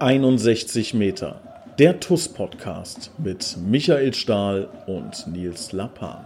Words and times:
61 0.00 0.94
Meter. 0.94 1.42
Der 1.78 2.00
TUS-Podcast 2.00 3.10
mit 3.18 3.58
Michael 3.62 4.14
Stahl 4.14 4.66
und 4.86 5.26
Nils 5.26 5.72
Lappan. 5.72 6.24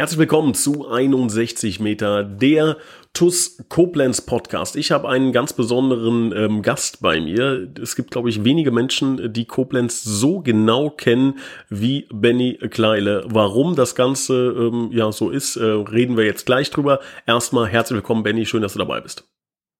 Herzlich 0.00 0.18
willkommen 0.18 0.54
zu 0.54 0.88
61 0.88 1.78
Meter, 1.78 2.24
der 2.24 2.78
TUS 3.12 3.64
Koblenz 3.68 4.20
Podcast. 4.20 4.76
Ich 4.76 4.92
habe 4.92 5.08
einen 5.08 5.32
ganz 5.32 5.52
besonderen 5.52 6.32
ähm, 6.34 6.62
Gast 6.62 7.02
bei 7.02 7.20
mir. 7.20 7.68
Es 7.80 7.96
gibt, 7.96 8.10
glaube 8.10 8.30
ich, 8.30 8.44
wenige 8.44 8.70
Menschen, 8.70 9.32
die 9.32 9.46
Koblenz 9.46 10.02
so 10.02 10.40
genau 10.40 10.90
kennen 10.90 11.38
wie 11.68 12.06
Benny 12.12 12.58
Kleile. 12.70 13.24
Warum 13.26 13.76
das 13.76 13.94
Ganze 13.94 14.34
ähm, 14.56 14.90
ja 14.92 15.12
so 15.12 15.30
ist, 15.30 15.56
äh, 15.56 15.64
reden 15.64 16.16
wir 16.16 16.24
jetzt 16.24 16.46
gleich 16.46 16.70
drüber. 16.70 17.00
Erstmal 17.26 17.66
herzlich 17.68 17.96
willkommen, 17.96 18.22
Benny. 18.22 18.46
Schön, 18.46 18.62
dass 18.62 18.74
du 18.74 18.78
dabei 18.78 19.00
bist. 19.00 19.24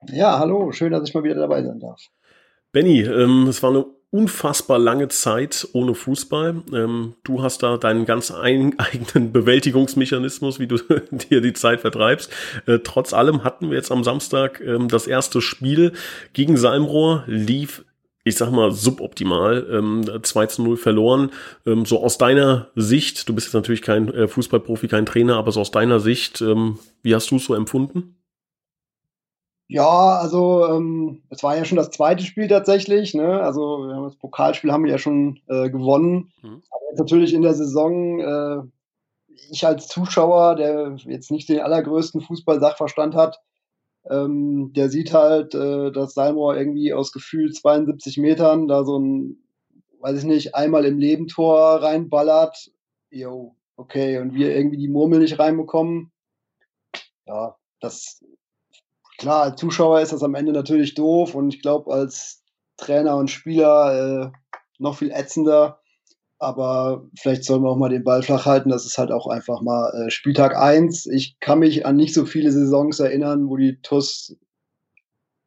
Ja, 0.08 0.38
hallo. 0.38 0.72
Schön, 0.72 0.92
dass 0.92 1.08
ich 1.08 1.14
mal 1.14 1.24
wieder 1.24 1.36
dabei 1.36 1.62
sein 1.62 1.78
darf. 1.78 2.00
Benny, 2.72 3.00
ähm, 3.02 3.46
es 3.48 3.62
war 3.62 3.70
eine 3.70 3.84
unfassbar 4.10 4.78
lange 4.78 5.08
Zeit 5.08 5.68
ohne 5.72 5.94
Fußball. 5.94 6.62
Ähm, 6.72 7.14
du 7.22 7.42
hast 7.42 7.62
da 7.62 7.76
deinen 7.76 8.06
ganz 8.06 8.32
eigenen 8.32 9.32
Bewältigungsmechanismus, 9.32 10.58
wie 10.58 10.66
du 10.66 10.76
dir 11.10 11.40
die 11.40 11.52
Zeit 11.52 11.80
vertreibst. 11.80 12.30
Äh, 12.66 12.80
trotz 12.80 13.12
allem 13.12 13.44
hatten 13.44 13.70
wir 13.70 13.76
jetzt 13.76 13.92
am 13.92 14.04
Samstag 14.04 14.60
ähm, 14.60 14.88
das 14.88 15.06
erste 15.06 15.40
Spiel 15.40 15.92
gegen 16.32 16.56
Salmrohr, 16.56 17.24
lief 17.26 17.84
ich 18.22 18.36
sag 18.36 18.50
mal, 18.50 18.70
suboptimal, 18.70 19.66
ähm, 19.70 20.04
2 20.22 20.46
zu 20.46 20.62
0 20.62 20.76
verloren. 20.76 21.30
Ähm, 21.66 21.86
so 21.86 22.02
aus 22.04 22.18
deiner 22.18 22.68
Sicht, 22.74 23.28
du 23.28 23.34
bist 23.34 23.46
jetzt 23.46 23.54
natürlich 23.54 23.80
kein 23.80 24.12
äh, 24.12 24.28
Fußballprofi, 24.28 24.88
kein 24.88 25.06
Trainer, 25.06 25.36
aber 25.36 25.52
so 25.52 25.60
aus 25.60 25.70
deiner 25.70 26.00
Sicht, 26.00 26.42
ähm, 26.42 26.78
wie 27.02 27.14
hast 27.14 27.30
du 27.30 27.36
es 27.36 27.46
so 27.46 27.54
empfunden? 27.54 28.19
Ja, 29.70 30.18
also 30.18 30.66
ähm, 30.66 31.22
es 31.28 31.44
war 31.44 31.56
ja 31.56 31.64
schon 31.64 31.76
das 31.76 31.90
zweite 31.90 32.24
Spiel 32.24 32.48
tatsächlich. 32.48 33.14
Ne? 33.14 33.40
Also 33.40 33.86
wir 33.86 33.94
haben 33.94 34.02
das 34.02 34.16
Pokalspiel 34.16 34.72
haben 34.72 34.82
wir 34.82 34.90
ja 34.90 34.98
schon 34.98 35.38
äh, 35.46 35.70
gewonnen. 35.70 36.32
Mhm. 36.42 36.60
Aber 36.72 36.82
jetzt 36.90 36.98
natürlich 36.98 37.32
in 37.32 37.42
der 37.42 37.54
Saison, 37.54 38.18
äh, 38.18 38.62
ich 39.52 39.64
als 39.64 39.86
Zuschauer, 39.86 40.56
der 40.56 40.96
jetzt 41.06 41.30
nicht 41.30 41.48
den 41.48 41.60
allergrößten 41.60 42.20
Fußball-Sachverstand 42.20 43.14
hat, 43.14 43.38
ähm, 44.10 44.72
der 44.74 44.88
sieht 44.88 45.12
halt, 45.14 45.54
äh, 45.54 45.92
dass 45.92 46.14
Salmor 46.14 46.56
irgendwie 46.56 46.92
aus 46.92 47.12
Gefühl 47.12 47.52
72 47.52 48.18
Metern 48.18 48.66
da 48.66 48.82
so 48.82 48.98
ein, 48.98 49.38
weiß 50.00 50.18
ich 50.18 50.24
nicht, 50.24 50.56
einmal 50.56 50.84
im 50.84 50.98
Leben 50.98 51.28
Tor 51.28 51.80
reinballert. 51.80 52.72
Jo, 53.10 53.54
okay, 53.76 54.18
und 54.18 54.34
wir 54.34 54.52
irgendwie 54.52 54.78
die 54.78 54.88
Murmel 54.88 55.20
nicht 55.20 55.38
reinbekommen. 55.38 56.10
Ja, 57.24 57.54
das 57.78 58.20
klar, 59.20 59.42
als 59.42 59.60
Zuschauer 59.60 60.00
ist 60.00 60.12
das 60.12 60.22
am 60.22 60.34
Ende 60.34 60.50
natürlich 60.50 60.94
doof 60.94 61.34
und 61.34 61.54
ich 61.54 61.62
glaube, 61.62 61.92
als 61.92 62.42
Trainer 62.78 63.16
und 63.16 63.30
Spieler 63.30 64.32
äh, 64.32 64.38
noch 64.78 64.96
viel 64.96 65.10
ätzender. 65.10 65.78
Aber 66.38 67.06
vielleicht 67.20 67.44
sollen 67.44 67.62
wir 67.62 67.68
auch 67.68 67.76
mal 67.76 67.90
den 67.90 68.02
Ball 68.02 68.22
flach 68.22 68.46
halten. 68.46 68.70
Das 68.70 68.86
ist 68.86 68.96
halt 68.96 69.12
auch 69.12 69.26
einfach 69.26 69.60
mal 69.60 69.92
äh, 69.92 70.10
Spieltag 70.10 70.56
1. 70.56 71.06
Ich 71.06 71.38
kann 71.38 71.58
mich 71.58 71.84
an 71.84 71.96
nicht 71.96 72.14
so 72.14 72.24
viele 72.24 72.50
Saisons 72.50 72.98
erinnern, 72.98 73.50
wo 73.50 73.58
die 73.58 73.78
TUS 73.82 74.36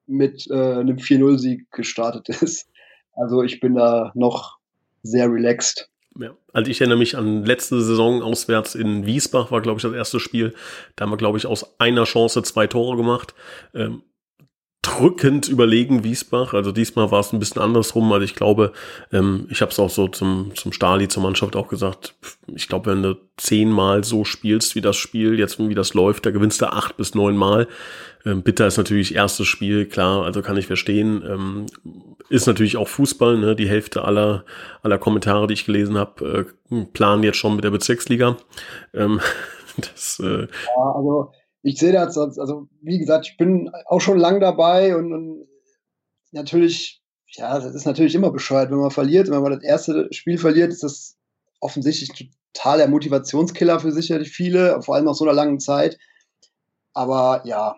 mit 0.05 0.45
äh, 0.51 0.53
einem 0.53 0.97
4-0-Sieg 0.97 1.71
gestartet 1.71 2.29
ist. 2.41 2.69
Also 3.13 3.41
ich 3.41 3.59
bin 3.59 3.73
da 3.73 4.11
noch 4.13 4.59
sehr 5.01 5.31
relaxed. 5.31 5.89
Ja. 6.19 6.31
Also 6.51 6.69
ich 6.69 6.79
erinnere 6.79 6.99
mich 6.99 7.17
an 7.17 7.45
letzte 7.45 7.81
Saison 7.81 8.21
auswärts 8.21 8.75
in 8.75 9.05
Wiesbach 9.05 9.51
war, 9.51 9.61
glaube 9.61 9.77
ich, 9.77 9.83
das 9.83 9.93
erste 9.93 10.19
Spiel. 10.19 10.53
Da 10.95 11.05
haben 11.05 11.11
wir, 11.11 11.17
glaube 11.17 11.37
ich, 11.37 11.47
aus 11.47 11.79
einer 11.79 12.03
Chance 12.03 12.43
zwei 12.43 12.67
Tore 12.67 12.97
gemacht. 12.97 13.33
Ähm, 13.73 14.03
drückend 14.83 15.47
überlegen 15.47 16.03
Wiesbach. 16.03 16.53
Also 16.53 16.71
diesmal 16.71 17.09
war 17.09 17.21
es 17.21 17.31
ein 17.31 17.39
bisschen 17.39 17.61
andersrum. 17.61 18.11
Also 18.11 18.25
ich 18.25 18.35
glaube, 18.35 18.73
ähm, 19.11 19.47
ich 19.49 19.61
habe 19.61 19.71
es 19.71 19.79
auch 19.79 19.89
so 19.89 20.09
zum, 20.09 20.51
zum 20.55 20.73
Stali, 20.73 21.07
zur 21.07 21.23
Mannschaft 21.23 21.55
auch 21.55 21.69
gesagt, 21.69 22.15
ich 22.53 22.67
glaube, 22.67 22.91
wenn 22.91 23.01
du 23.01 23.17
zehnmal 23.37 24.03
so 24.03 24.25
spielst 24.25 24.75
wie 24.75 24.81
das 24.81 24.97
Spiel, 24.97 25.39
jetzt 25.39 25.57
wie 25.57 25.73
das 25.73 25.93
läuft, 25.93 26.25
da 26.25 26.31
gewinnst 26.31 26.61
du 26.61 26.71
acht 26.71 26.97
bis 26.97 27.15
neun 27.15 27.37
Mal. 27.37 27.67
Ähm, 28.25 28.43
bitter 28.43 28.67
ist 28.67 28.77
natürlich 28.77 29.15
erstes 29.15 29.47
Spiel, 29.47 29.85
klar, 29.85 30.25
also 30.25 30.41
kann 30.41 30.57
ich 30.57 30.67
verstehen. 30.67 31.23
Ähm, 31.27 31.65
ist 32.33 32.47
natürlich 32.47 32.77
auch 32.77 32.87
Fußball, 32.87 33.37
ne? 33.37 33.55
Die 33.55 33.69
Hälfte 33.69 34.03
aller, 34.03 34.43
aller 34.81 34.97
Kommentare, 34.97 35.45
die 35.45 35.53
ich 35.53 35.65
gelesen 35.65 35.99
habe, 35.99 36.47
äh, 36.71 36.85
planen 36.85 37.21
jetzt 37.21 37.37
schon 37.37 37.55
mit 37.55 37.63
der 37.63 37.69
Bezirksliga. 37.69 38.37
Ähm, 38.95 39.21
das, 39.77 40.19
äh, 40.19 40.47
ja, 40.47 40.91
also 40.95 41.31
ich 41.61 41.77
sehe 41.77 41.91
das, 41.91 42.17
also 42.17 42.67
wie 42.81 42.97
gesagt, 42.97 43.27
ich 43.27 43.37
bin 43.37 43.69
auch 43.85 44.01
schon 44.01 44.17
lang 44.17 44.39
dabei 44.39 44.95
und, 44.95 45.13
und 45.13 45.47
natürlich, 46.31 47.03
ja, 47.27 47.59
das 47.59 47.75
ist 47.75 47.85
natürlich 47.85 48.15
immer 48.15 48.31
bescheuert, 48.31 48.71
wenn 48.71 48.79
man 48.79 48.89
verliert. 48.89 49.29
Wenn 49.29 49.43
man 49.43 49.51
das 49.51 49.63
erste 49.63 50.07
Spiel 50.11 50.39
verliert, 50.39 50.71
ist 50.71 50.81
das 50.81 51.15
offensichtlich 51.59 52.33
total 52.51 52.79
der 52.79 52.87
Motivationskiller 52.87 53.79
für 53.79 53.91
sicherlich 53.91 54.31
viele, 54.31 54.81
vor 54.81 54.95
allem 54.95 55.05
nach 55.05 55.13
so 55.13 55.23
einer 55.23 55.35
langen 55.35 55.59
Zeit. 55.59 55.99
Aber 56.93 57.43
ja, 57.45 57.75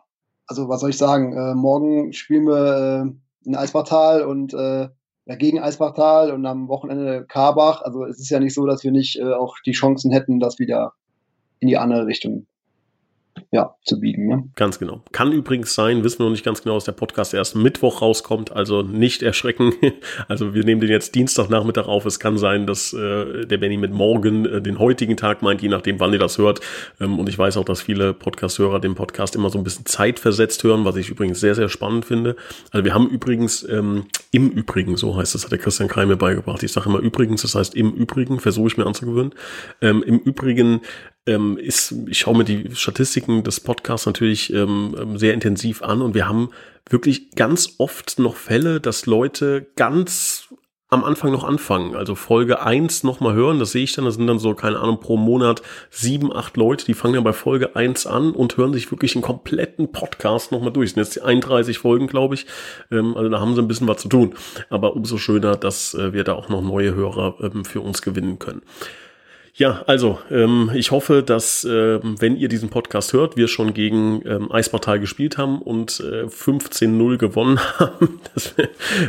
also 0.48 0.70
was 0.70 0.80
soll 0.80 0.92
ich 0.92 0.98
sagen? 0.98 1.34
Äh, 1.34 1.56
morgen 1.56 2.14
spielen 2.14 2.48
wir 2.48 3.06
äh, 3.06 3.25
in 3.46 3.56
Eisbachtal 3.56 4.24
und 4.24 4.54
äh, 4.54 4.90
gegen 5.38 5.60
Eisbachtal 5.60 6.32
und 6.32 6.46
am 6.46 6.68
Wochenende 6.68 7.26
Karbach. 7.26 7.82
Also 7.82 8.06
es 8.06 8.20
ist 8.20 8.30
ja 8.30 8.40
nicht 8.40 8.54
so, 8.54 8.66
dass 8.66 8.84
wir 8.84 8.92
nicht 8.92 9.18
äh, 9.18 9.34
auch 9.34 9.56
die 9.66 9.72
Chancen 9.72 10.12
hätten, 10.12 10.40
das 10.40 10.60
wieder 10.60 10.94
in 11.60 11.68
die 11.68 11.78
andere 11.78 12.06
Richtung 12.06 12.48
ja, 13.52 13.76
zu 13.84 14.00
biegen. 14.00 14.28
Ne? 14.28 14.50
Ganz 14.56 14.80
genau. 14.80 15.02
Kann 15.12 15.32
übrigens 15.32 15.74
sein, 15.76 16.04
wissen 16.04 16.20
wir 16.20 16.26
noch 16.26 16.32
nicht 16.32 16.46
ganz 16.46 16.64
genau, 16.64 16.76
dass 16.76 16.86
der 16.86 16.94
Podcast 16.94 17.34
erst 17.34 17.56
Mittwoch 17.56 18.02
rauskommt, 18.02 18.52
also 18.52 18.82
nicht 18.82 19.24
erschrecken. 19.24 19.74
Also 20.28 20.54
wir 20.54 20.64
nehmen 20.64 20.82
den 20.82 20.90
jetzt 20.90 21.16
Dienstagnachmittag 21.16 21.88
auf. 21.88 22.06
Es 22.06 22.20
kann 22.20 22.38
sein, 22.38 22.66
dass 22.66 22.94
äh, 22.94 23.46
der 23.46 23.58
Benny 23.58 23.78
mit 23.78 23.92
morgen 23.92 24.46
äh, 24.46 24.62
den 24.62 24.80
heutigen 24.80 25.18
Tag 25.18 25.42
meint, 25.42 25.62
je 25.62 25.70
nachdem, 25.70 26.00
wann 26.00 26.14
ihr 26.14 26.20
das 26.20 26.38
hört. 26.38 26.62
Ähm, 27.00 27.20
und 27.20 27.30
ich 27.30 27.38
weiß 27.38 27.58
auch, 27.58 27.66
dass 27.66 27.82
viele 27.82 28.14
Podcast-Hörer 28.14 28.80
den 28.80 28.96
Podcast 28.96 29.36
immer 29.36 29.50
so 29.50 29.58
ein 29.58 29.64
bisschen 29.64 29.86
zeitversetzt 29.86 30.64
hören, 30.64 30.86
was 30.86 30.96
ich 30.96 31.10
übrigens 31.10 31.40
sehr, 31.40 31.56
sehr 31.56 31.70
spannend 31.70 32.06
finde. 32.06 32.36
Also 32.72 32.86
wir 32.86 32.94
haben 32.94 33.10
übrigens 33.10 33.68
ähm, 33.70 34.06
im 34.32 34.50
Übrigen, 34.50 34.98
so 34.98 35.16
heißt 35.16 35.36
es, 35.36 35.44
hat 35.44 35.52
der 35.52 35.60
Christian 35.60 35.90
Kreim 35.90 36.08
mir 36.08 36.18
beigebracht. 36.18 36.64
Ich 36.64 36.72
sage 36.72 36.90
immer 36.90 37.00
übrigens, 37.00 37.44
das 37.44 37.56
heißt 37.56 37.76
im 37.76 37.94
Übrigen, 37.94 38.40
versuche 38.40 38.68
ich 38.68 38.78
mir 38.78 38.86
anzugewöhnen. 38.86 39.34
Ähm, 39.82 40.04
Im 40.04 40.20
Übrigen 40.20 40.82
ähm, 41.28 41.58
ist, 41.58 41.94
ich 42.08 42.20
schaue 42.20 42.38
mir 42.38 42.44
die 42.44 42.76
Statistiken 42.76 43.44
des 43.44 43.60
Podcasts 43.60 44.06
natürlich 44.06 44.54
ähm, 44.54 44.96
ähm, 45.00 45.18
sehr 45.18 45.34
intensiv 45.34 45.82
an 45.82 46.02
und 46.02 46.14
wir 46.14 46.28
haben 46.28 46.50
wirklich 46.90 47.32
ganz 47.32 47.76
oft 47.80 48.20
noch 48.20 48.36
Fälle, 48.36 48.80
dass 48.80 49.06
Leute 49.06 49.68
ganz 49.76 50.50
am 50.90 51.04
Anfang 51.04 51.32
noch 51.32 51.44
anfangen. 51.44 51.96
Also 51.96 52.14
Folge 52.14 52.62
eins 52.62 53.04
nochmal 53.04 53.34
hören, 53.34 53.58
das 53.58 53.72
sehe 53.72 53.84
ich 53.84 53.94
dann, 53.94 54.06
das 54.06 54.16
sind 54.16 54.28
dann 54.28 54.38
so, 54.38 54.54
keine 54.54 54.80
Ahnung, 54.80 55.00
pro 55.00 55.18
Monat 55.18 55.64
sieben, 55.90 56.32
acht 56.34 56.58
Leute, 56.58 56.86
die 56.86 56.94
fangen 56.94 57.16
dann 57.16 57.24
bei 57.24 57.34
Folge 57.34 57.76
eins 57.76 58.06
an 58.06 58.32
und 58.32 58.56
hören 58.56 58.72
sich 58.72 58.92
wirklich 58.92 59.16
einen 59.16 59.24
kompletten 59.24 59.92
Podcast 59.92 60.52
nochmal 60.52 60.72
durch. 60.72 60.94
Das 60.94 61.14
sind 61.14 61.16
jetzt 61.16 61.26
31 61.26 61.80
Folgen, 61.80 62.06
glaube 62.06 62.36
ich. 62.36 62.46
Ähm, 62.92 63.18
also 63.18 63.30
da 63.30 63.40
haben 63.40 63.56
sie 63.56 63.62
ein 63.62 63.68
bisschen 63.68 63.88
was 63.88 64.02
zu 64.02 64.10
tun. 64.10 64.36
Aber 64.70 64.96
umso 64.96 65.18
schöner, 65.18 65.58
dass 65.58 65.96
äh, 65.96 66.14
wir 66.14 66.24
da 66.24 66.34
auch 66.34 66.50
noch 66.50 66.62
neue 66.62 66.94
Hörer 66.94 67.36
ähm, 67.42 67.66
für 67.66 67.82
uns 67.82 68.04
gewinnen 68.04 68.38
können. 68.38 68.62
Ja, 69.58 69.84
also 69.88 70.20
ähm, 70.30 70.70
ich 70.74 70.92
hoffe, 70.92 71.24
dass 71.24 71.64
ähm, 71.64 72.16
wenn 72.20 72.36
ihr 72.36 72.50
diesen 72.50 72.70
Podcast 72.70 73.14
hört, 73.14 73.38
wir 73.38 73.48
schon 73.48 73.74
gegen 73.74 74.22
ähm, 74.28 74.52
Eispartal 74.52 75.00
gespielt 75.00 75.38
haben 75.38 75.62
und 75.62 76.02
äh, 76.02 76.26
15-0 76.26 77.16
gewonnen 77.16 77.58
haben. 77.80 78.20
Das, 78.34 78.54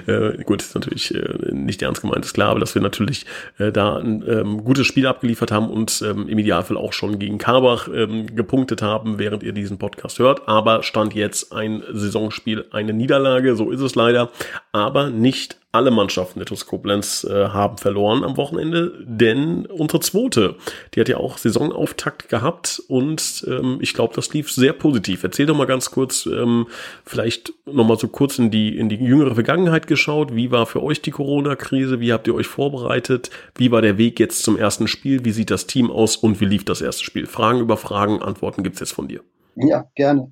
äh, 0.07 0.45
gut, 0.45 0.63
ist 0.63 0.77
natürlich 0.77 1.13
äh, 1.13 1.51
nicht 1.51 1.83
ernst 1.83 2.03
gemeint, 2.03 2.25
ist 2.25 2.35
klar, 2.35 2.51
aber 2.51 2.61
dass 2.61 2.77
wir 2.77 2.83
natürlich 2.83 3.27
äh, 3.59 3.73
da 3.73 3.97
ein 3.97 4.23
ähm, 4.29 4.63
gutes 4.63 4.87
Spiel 4.87 5.09
abgeliefert 5.09 5.51
haben 5.51 5.69
und 5.69 6.01
ähm, 6.07 6.29
im 6.29 6.39
Idealfall 6.39 6.77
auch 6.77 6.93
schon 6.93 7.19
gegen 7.19 7.39
Karbach 7.39 7.89
ähm, 7.93 8.37
gepunktet 8.37 8.83
haben, 8.83 9.19
während 9.19 9.43
ihr 9.43 9.53
diesen 9.53 9.79
Podcast 9.79 10.21
hört. 10.21 10.47
Aber 10.47 10.85
stand 10.85 11.13
jetzt 11.17 11.53
ein 11.53 11.83
Saisonspiel, 11.93 12.67
eine 12.71 12.93
Niederlage, 12.93 13.57
so 13.57 13.73
ist 13.73 13.81
es 13.81 13.97
leider, 13.97 14.31
aber 14.71 15.11
nicht 15.11 15.59
alle 15.73 15.91
Mannschaften 15.91 16.39
der 16.39 16.47
TuS 16.47 16.67
Koblenz 16.67 17.25
äh, 17.25 17.49
haben 17.49 17.77
verloren 17.77 18.25
am 18.25 18.37
Wochenende, 18.37 18.93
denn 19.05 19.67
unsere 19.67 20.01
zweite, 20.01 20.57
die 20.95 21.01
hat 21.01 21.09
ja 21.09 21.19
auch 21.19 21.39
Saisonauftakt 21.39 22.29
gehabt 22.29 22.83
und 22.89 23.45
ähm, 23.47 23.79
ich 23.81 23.93
glaube, 23.93 24.15
das 24.15 24.33
lief 24.33 24.51
sehr 24.51 24.73
positiv. 24.73 25.23
Erzähl 25.23 25.47
doch 25.47 25.57
mal 25.57 25.67
ganz 25.67 25.91
kurz, 25.91 26.27
ähm, 26.27 26.67
vielleicht 27.05 27.53
nochmal 27.67 27.99
so 27.99 28.09
kurz 28.09 28.39
in 28.39 28.51
die, 28.51 28.77
in 28.77 28.89
die 28.89 28.97
jüngere 28.97 29.35
Vergangenheit 29.35 29.87
geschaut. 29.87 30.35
Wie 30.35 30.51
war 30.51 30.67
für 30.67 30.83
euch 30.83 31.03
die 31.03 31.11
Corona-Krise? 31.11 32.01
Wie 32.01 32.13
habt 32.13 32.27
ihr 32.27 32.35
euch 32.35 32.47
vorbereitet? 32.47 33.31
Wie 33.55 33.71
war 33.71 33.83
der 33.83 33.99
Weg 33.99 34.19
jetzt 34.19 34.43
zum 34.43 34.57
ersten 34.57 34.89
Spiel? 34.89 35.25
Wie 35.25 35.33
sieht 35.33 35.51
das 35.51 35.67
Team 35.67 35.91
aus 35.91 36.17
und 36.17 36.41
wie 36.41 36.47
lief 36.47 36.65
das 36.65 36.81
erste 36.81 37.05
Spiel? 37.05 37.27
Fragen 37.27 37.61
über 37.61 37.77
Fragen, 37.77 38.23
Antworten 38.23 38.63
gibt's 38.63 38.81
jetzt 38.81 38.93
von 38.93 39.09
dir. 39.09 39.21
Ja, 39.57 39.85
gerne. 39.95 40.31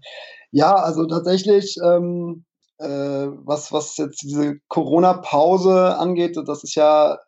Ja, 0.53 0.75
also 0.75 1.07
tatsächlich, 1.07 1.77
ähm, 1.85 2.45
äh, 2.45 2.54
was, 2.79 3.73
was 3.73 3.97
jetzt 3.97 4.23
diese 4.23 4.59
Corona-Pause 4.69 5.97
angeht, 5.97 6.37
das 6.45 6.65
ist 6.65 6.75
ja, 6.75 7.19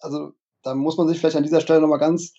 also 0.00 0.32
da 0.62 0.74
muss 0.74 0.96
man 0.96 1.06
sich 1.06 1.18
vielleicht 1.18 1.36
an 1.36 1.44
dieser 1.44 1.60
Stelle 1.60 1.80
nochmal 1.80 2.00
ganz, 2.00 2.32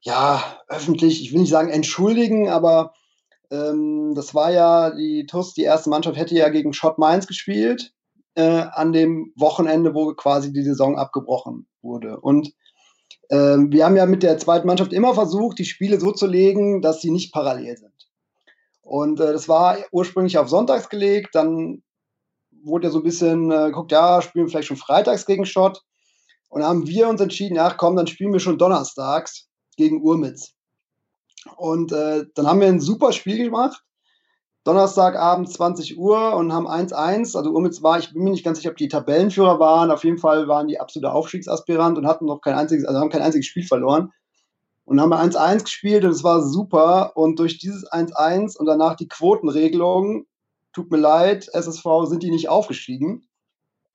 ja, 0.00 0.42
öffentlich, 0.68 1.22
ich 1.22 1.32
will 1.32 1.40
nicht 1.40 1.50
sagen 1.50 1.70
entschuldigen, 1.70 2.48
aber 2.48 2.92
ähm, 3.50 4.12
das 4.14 4.34
war 4.34 4.52
ja, 4.52 4.90
die 4.90 5.26
TUS, 5.26 5.54
die 5.54 5.62
erste 5.62 5.90
Mannschaft 5.90 6.16
hätte 6.16 6.36
ja 6.36 6.48
gegen 6.50 6.72
Schott 6.72 6.98
Mainz 6.98 7.26
gespielt, 7.26 7.92
äh, 8.34 8.66
an 8.72 8.92
dem 8.92 9.32
Wochenende, 9.36 9.94
wo 9.94 10.14
quasi 10.14 10.52
die 10.52 10.62
Saison 10.62 10.96
abgebrochen 10.96 11.66
wurde. 11.82 12.20
Und 12.20 12.52
ähm, 13.30 13.72
wir 13.72 13.84
haben 13.84 13.96
ja 13.96 14.06
mit 14.06 14.22
der 14.22 14.38
zweiten 14.38 14.66
Mannschaft 14.66 14.92
immer 14.92 15.14
versucht, 15.14 15.58
die 15.58 15.64
Spiele 15.64 15.98
so 15.98 16.12
zu 16.12 16.26
legen, 16.26 16.80
dass 16.80 17.00
sie 17.00 17.10
nicht 17.10 17.32
parallel 17.32 17.76
sind. 17.76 17.92
Und 18.82 19.20
äh, 19.20 19.32
das 19.32 19.48
war 19.48 19.78
ursprünglich 19.90 20.38
auf 20.38 20.48
Sonntags 20.48 20.88
gelegt, 20.88 21.34
dann 21.34 21.82
wurde 22.64 22.88
ja 22.88 22.90
so 22.90 22.98
ein 22.98 23.04
bisschen 23.04 23.50
äh, 23.50 23.66
geguckt, 23.66 23.92
ja, 23.92 24.22
spielen 24.22 24.46
wir 24.46 24.50
vielleicht 24.50 24.68
schon 24.68 24.76
freitags 24.76 25.26
gegen 25.26 25.46
Schott. 25.46 25.82
Und 26.48 26.62
haben 26.64 26.86
wir 26.86 27.08
uns 27.08 27.20
entschieden, 27.20 27.56
ja, 27.56 27.70
komm, 27.70 27.96
dann 27.96 28.06
spielen 28.06 28.32
wir 28.32 28.40
schon 28.40 28.58
donnerstags 28.58 29.48
gegen 29.76 30.02
Urmitz. 30.02 30.54
Und 31.56 31.92
äh, 31.92 32.24
dann 32.34 32.46
haben 32.46 32.60
wir 32.60 32.68
ein 32.68 32.80
super 32.80 33.12
Spiel 33.12 33.38
gemacht. 33.38 33.82
Donnerstagabend 34.64 35.50
20 35.50 35.98
Uhr 35.98 36.34
und 36.36 36.52
haben 36.52 36.66
1-1. 36.66 37.36
Also 37.36 37.50
Urmitz 37.50 37.82
war, 37.82 37.98
ich 37.98 38.12
bin 38.12 38.24
mir 38.24 38.30
nicht 38.30 38.44
ganz 38.44 38.58
sicher, 38.58 38.70
ob 38.70 38.76
die 38.76 38.88
Tabellenführer 38.88 39.58
waren. 39.58 39.90
Auf 39.90 40.04
jeden 40.04 40.18
Fall 40.18 40.48
waren 40.48 40.68
die 40.68 40.80
absolute 40.80 41.12
Aufstiegsaspirant 41.12 41.96
und 41.96 42.06
hatten 42.06 42.26
noch 42.26 42.40
kein 42.40 42.54
einziges, 42.54 42.84
also 42.84 43.00
haben 43.00 43.10
kein 43.10 43.22
einziges 43.22 43.46
Spiel 43.46 43.64
verloren. 43.64 44.12
Und 44.84 45.00
haben 45.00 45.12
1-1 45.12 45.64
gespielt 45.64 46.04
und 46.04 46.10
es 46.10 46.24
war 46.24 46.42
super. 46.42 47.12
Und 47.14 47.38
durch 47.38 47.58
dieses 47.58 47.90
1-1 47.90 48.58
und 48.58 48.66
danach 48.66 48.96
die 48.96 49.08
Quotenregelung, 49.08 50.26
tut 50.78 50.90
mir 50.90 50.98
leid, 50.98 51.48
SSV 51.52 51.84
sind 52.04 52.22
die 52.22 52.30
nicht 52.30 52.48
aufgestiegen. 52.48 53.28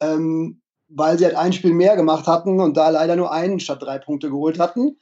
Ähm, 0.01 0.61
weil 0.89 1.17
sie 1.17 1.25
halt 1.25 1.35
ein 1.35 1.53
Spiel 1.53 1.73
mehr 1.73 1.95
gemacht 1.95 2.27
hatten 2.27 2.59
und 2.59 2.77
da 2.77 2.89
leider 2.89 3.15
nur 3.15 3.31
einen 3.31 3.59
statt 3.59 3.81
drei 3.81 3.97
Punkte 3.99 4.29
geholt 4.29 4.59
hatten. 4.59 4.97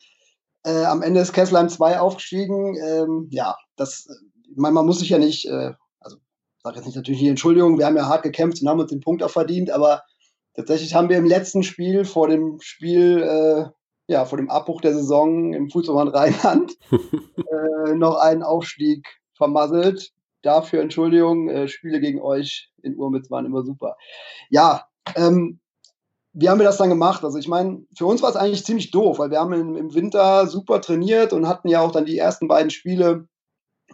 Äh, 0.63 0.86
am 0.86 1.01
Ende 1.01 1.19
ist 1.22 1.33
Kesselheim 1.33 1.69
2 1.69 2.00
aufgestiegen. 2.00 2.78
Ähm, 2.78 3.28
ja, 3.31 3.57
das, 3.75 4.07
man, 4.56 4.74
man 4.74 4.86
muss 4.86 5.00
sich 5.00 5.10
ja 5.10 5.18
nicht, 5.18 5.48
äh, 5.48 5.74
also 6.00 6.18
ich 6.18 6.63
sage 6.63 6.78
jetzt 6.78 6.86
nicht 6.86 6.95
natürlich 6.95 7.22
nicht 7.22 7.30
Entschuldigung, 7.30 7.78
wir 7.78 7.86
haben 7.86 7.98
ja 7.98 8.06
hart 8.06 8.24
gekämpft 8.24 8.62
und 8.62 8.69
haben 8.69 8.80
uns 8.80 8.92
den 8.92 9.01
Punkt 9.01 9.24
auch 9.24 9.31
verdient, 9.31 9.72
aber 9.72 10.04
tatsächlich 10.54 10.94
haben 10.94 11.10
wir 11.10 11.18
im 11.18 11.25
letzten 11.25 11.63
Spiel 11.63 12.06
vor 12.06 12.28
dem 12.28 12.60
Spiel, 12.62 13.24
äh, 13.24 13.66
ja, 14.07 14.25
vor 14.25 14.38
dem 14.38 14.50
Abbruch 14.50 14.81
der 14.81 14.94
Saison 14.94 15.54
im 15.54 15.69
Fußballland 15.69 16.13
Rheinland 16.13 16.78
äh, 16.92 17.95
noch 17.95 18.16
einen 18.18 18.44
Aufstieg 18.44 19.07
vermasselt. 19.36 20.12
Dafür 20.41 20.81
Entschuldigung, 20.81 21.49
äh, 21.49 21.67
Spiele 21.67 21.99
gegen 21.99 22.21
euch 22.21 22.71
in 22.81 22.95
Urmitz 22.95 23.29
waren 23.29 23.45
immer 23.45 23.63
super. 23.63 23.95
Ja, 24.49 24.85
ähm, 25.15 25.59
wie 26.33 26.49
haben 26.49 26.59
wir 26.59 26.65
das 26.65 26.77
dann 26.77 26.89
gemacht? 26.89 27.23
Also 27.23 27.38
ich 27.38 27.47
meine, 27.47 27.85
für 27.97 28.05
uns 28.05 28.21
war 28.21 28.29
es 28.29 28.35
eigentlich 28.35 28.65
ziemlich 28.65 28.91
doof, 28.91 29.19
weil 29.19 29.31
wir 29.31 29.39
haben 29.39 29.53
im, 29.53 29.75
im, 29.75 29.93
Winter 29.93 30.47
super 30.47 30.81
trainiert 30.81 31.33
und 31.33 31.47
hatten 31.47 31.67
ja 31.67 31.81
auch 31.81 31.91
dann 31.91 32.05
die 32.05 32.17
ersten 32.17 32.47
beiden 32.47 32.69
Spiele, 32.69 33.27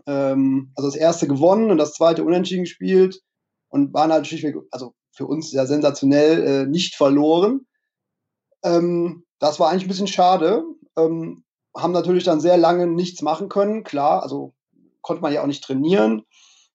ähm, 0.06 0.72
also 0.76 0.88
das 0.88 0.96
erste 0.96 1.28
gewonnen 1.28 1.72
und 1.72 1.78
das 1.78 1.94
zweite 1.94 2.24
unentschieden 2.24 2.64
gespielt 2.64 3.22
und 3.70 3.94
waren 3.94 4.12
halt 4.12 4.24
natürlich, 4.24 4.56
also 4.72 4.94
für 5.12 5.26
uns 5.26 5.52
ja 5.52 5.66
sensationell, 5.66 6.44
äh, 6.44 6.66
nicht 6.68 6.96
verloren. 6.96 7.66
Ähm, 8.64 9.26
das 9.40 9.60
war 9.60 9.70
eigentlich 9.70 9.86
ein 9.86 9.90
bisschen 9.90 10.08
schade. 10.08 10.64
Ähm, 10.96 11.44
haben 11.76 11.94
natürlich 11.94 12.24
dann 12.24 12.40
sehr 12.40 12.58
lange 12.58 12.88
nichts 12.88 13.22
machen 13.22 13.50
können, 13.50 13.84
klar, 13.84 14.24
also 14.24 14.54
konnte 15.02 15.22
man 15.22 15.34
ja 15.34 15.42
auch 15.42 15.48
nicht 15.48 15.64
trainieren. 15.64 16.24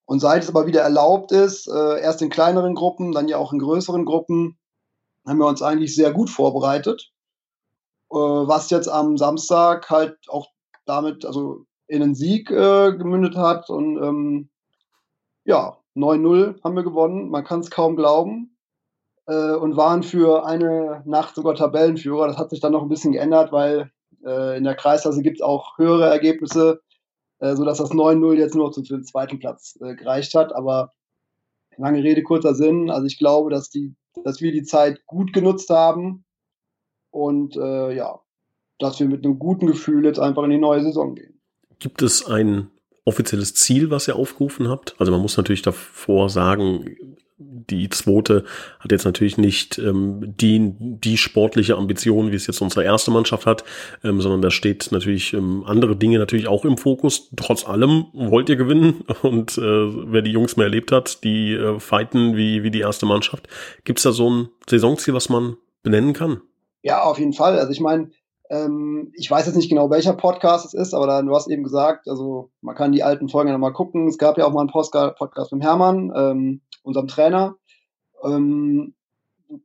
Und 0.04 0.20
seit 0.20 0.42
es 0.42 0.48
aber 0.48 0.66
wieder 0.66 0.82
erlaubt 0.82 1.32
ist, 1.32 1.68
äh, 1.68 2.00
erst 2.00 2.22
in 2.22 2.30
kleineren 2.30 2.74
Gruppen, 2.74 3.12
dann 3.12 3.28
ja 3.28 3.38
auch 3.38 3.52
in 3.52 3.58
größeren 3.58 4.04
Gruppen, 4.04 4.58
haben 5.26 5.38
wir 5.38 5.46
uns 5.46 5.62
eigentlich 5.62 5.94
sehr 5.94 6.12
gut 6.12 6.30
vorbereitet. 6.30 7.12
Äh, 8.10 8.16
was 8.16 8.70
jetzt 8.70 8.88
am 8.88 9.16
Samstag 9.16 9.88
halt 9.88 10.18
auch 10.28 10.48
damit, 10.84 11.24
also 11.24 11.64
in 11.86 12.02
einen 12.02 12.14
Sieg 12.14 12.50
äh, 12.50 12.92
gemündet 12.92 13.36
hat. 13.36 13.70
Und 13.70 14.02
ähm, 14.02 14.50
ja, 15.44 15.76
9-0 15.96 16.62
haben 16.62 16.76
wir 16.76 16.82
gewonnen. 16.82 17.30
Man 17.30 17.44
kann 17.44 17.60
es 17.60 17.70
kaum 17.70 17.96
glauben. 17.96 18.56
Äh, 19.26 19.54
und 19.54 19.76
waren 19.76 20.02
für 20.02 20.44
eine 20.44 21.02
Nacht 21.06 21.34
sogar 21.36 21.54
Tabellenführer. 21.54 22.26
Das 22.26 22.38
hat 22.38 22.50
sich 22.50 22.60
dann 22.60 22.72
noch 22.72 22.82
ein 22.82 22.88
bisschen 22.88 23.12
geändert, 23.12 23.52
weil 23.52 23.92
äh, 24.24 24.56
in 24.56 24.64
der 24.64 24.74
Kreisklasse 24.74 25.22
gibt 25.22 25.38
es 25.38 25.42
auch 25.42 25.78
höhere 25.78 26.08
Ergebnisse, 26.08 26.80
äh, 27.42 27.54
sodass 27.54 27.78
das 27.78 27.90
9-0 27.90 28.34
jetzt 28.34 28.54
nur 28.54 28.72
zum, 28.72 28.84
den 28.84 29.04
zweiten 29.04 29.38
Platz 29.38 29.78
äh, 29.82 29.94
gereicht 29.94 30.34
hat. 30.34 30.54
Aber 30.54 30.92
lange 31.76 32.02
Rede, 32.02 32.22
kurzer 32.22 32.54
Sinn. 32.54 32.90
Also 32.90 33.06
ich 33.06 33.18
glaube, 33.18 33.50
dass 33.50 33.68
die 33.68 33.94
dass 34.24 34.40
wir 34.40 34.52
die 34.52 34.62
Zeit 34.62 35.04
gut 35.06 35.32
genutzt 35.32 35.70
haben 35.70 36.24
und 37.10 37.56
äh, 37.56 37.94
ja, 37.94 38.20
dass 38.78 39.00
wir 39.00 39.06
mit 39.06 39.24
einem 39.24 39.38
guten 39.38 39.66
Gefühl 39.66 40.04
jetzt 40.04 40.18
einfach 40.18 40.44
in 40.44 40.50
die 40.50 40.58
neue 40.58 40.82
Saison 40.82 41.14
gehen. 41.14 41.40
Gibt 41.78 42.02
es 42.02 42.26
ein 42.26 42.70
offizielles 43.04 43.54
Ziel, 43.54 43.90
was 43.90 44.08
ihr 44.08 44.16
aufgerufen 44.16 44.68
habt? 44.68 44.94
Also 44.98 45.12
man 45.12 45.20
muss 45.20 45.36
natürlich 45.36 45.62
davor 45.62 46.28
sagen, 46.28 47.16
die 47.70 47.88
zweite 47.88 48.44
hat 48.80 48.92
jetzt 48.92 49.04
natürlich 49.04 49.38
nicht 49.38 49.78
ähm, 49.78 50.34
die, 50.36 50.74
die 50.78 51.16
sportliche 51.16 51.76
Ambition, 51.76 52.32
wie 52.32 52.36
es 52.36 52.46
jetzt 52.46 52.60
unsere 52.60 52.84
erste 52.84 53.10
Mannschaft 53.10 53.46
hat, 53.46 53.64
ähm, 54.04 54.20
sondern 54.20 54.42
da 54.42 54.50
steht 54.50 54.90
natürlich 54.92 55.32
ähm, 55.32 55.64
andere 55.66 55.96
Dinge 55.96 56.18
natürlich 56.18 56.48
auch 56.48 56.64
im 56.64 56.76
Fokus. 56.76 57.30
Trotz 57.36 57.66
allem 57.66 58.06
wollt 58.12 58.48
ihr 58.48 58.56
gewinnen 58.56 59.04
und 59.22 59.58
äh, 59.58 59.62
wer 59.62 60.22
die 60.22 60.32
Jungs 60.32 60.56
mehr 60.56 60.66
erlebt 60.66 60.92
hat, 60.92 61.24
die 61.24 61.52
äh, 61.52 61.78
fighten 61.78 62.36
wie, 62.36 62.62
wie 62.62 62.70
die 62.70 62.80
erste 62.80 63.06
Mannschaft. 63.06 63.48
Gibt 63.84 63.98
es 63.98 64.04
da 64.04 64.12
so 64.12 64.30
ein 64.30 64.48
Saisonziel, 64.68 65.14
was 65.14 65.28
man 65.28 65.56
benennen 65.82 66.12
kann? 66.12 66.40
Ja, 66.82 67.02
auf 67.02 67.18
jeden 67.18 67.32
Fall. 67.32 67.58
Also 67.58 67.70
ich 67.70 67.80
meine, 67.80 68.10
ähm, 68.52 69.12
ich 69.16 69.30
weiß 69.30 69.46
jetzt 69.46 69.56
nicht 69.56 69.70
genau, 69.70 69.88
welcher 69.90 70.12
Podcast 70.12 70.66
es 70.66 70.74
ist, 70.74 70.94
aber 70.94 71.06
da, 71.06 71.22
du 71.22 71.34
hast 71.34 71.48
eben 71.48 71.62
gesagt, 71.62 72.06
also 72.06 72.50
man 72.60 72.74
kann 72.74 72.92
die 72.92 73.02
alten 73.02 73.28
Folgen 73.28 73.48
ja 73.48 73.54
nochmal 73.54 73.72
gucken. 73.72 74.08
Es 74.08 74.18
gab 74.18 74.36
ja 74.36 74.44
auch 74.44 74.52
mal 74.52 74.60
einen 74.60 75.14
Podcast 75.14 75.52
mit 75.52 75.62
Hermann, 75.62 76.12
ähm, 76.14 76.60
unserem 76.82 77.08
Trainer. 77.08 77.56
Ähm, 78.24 78.94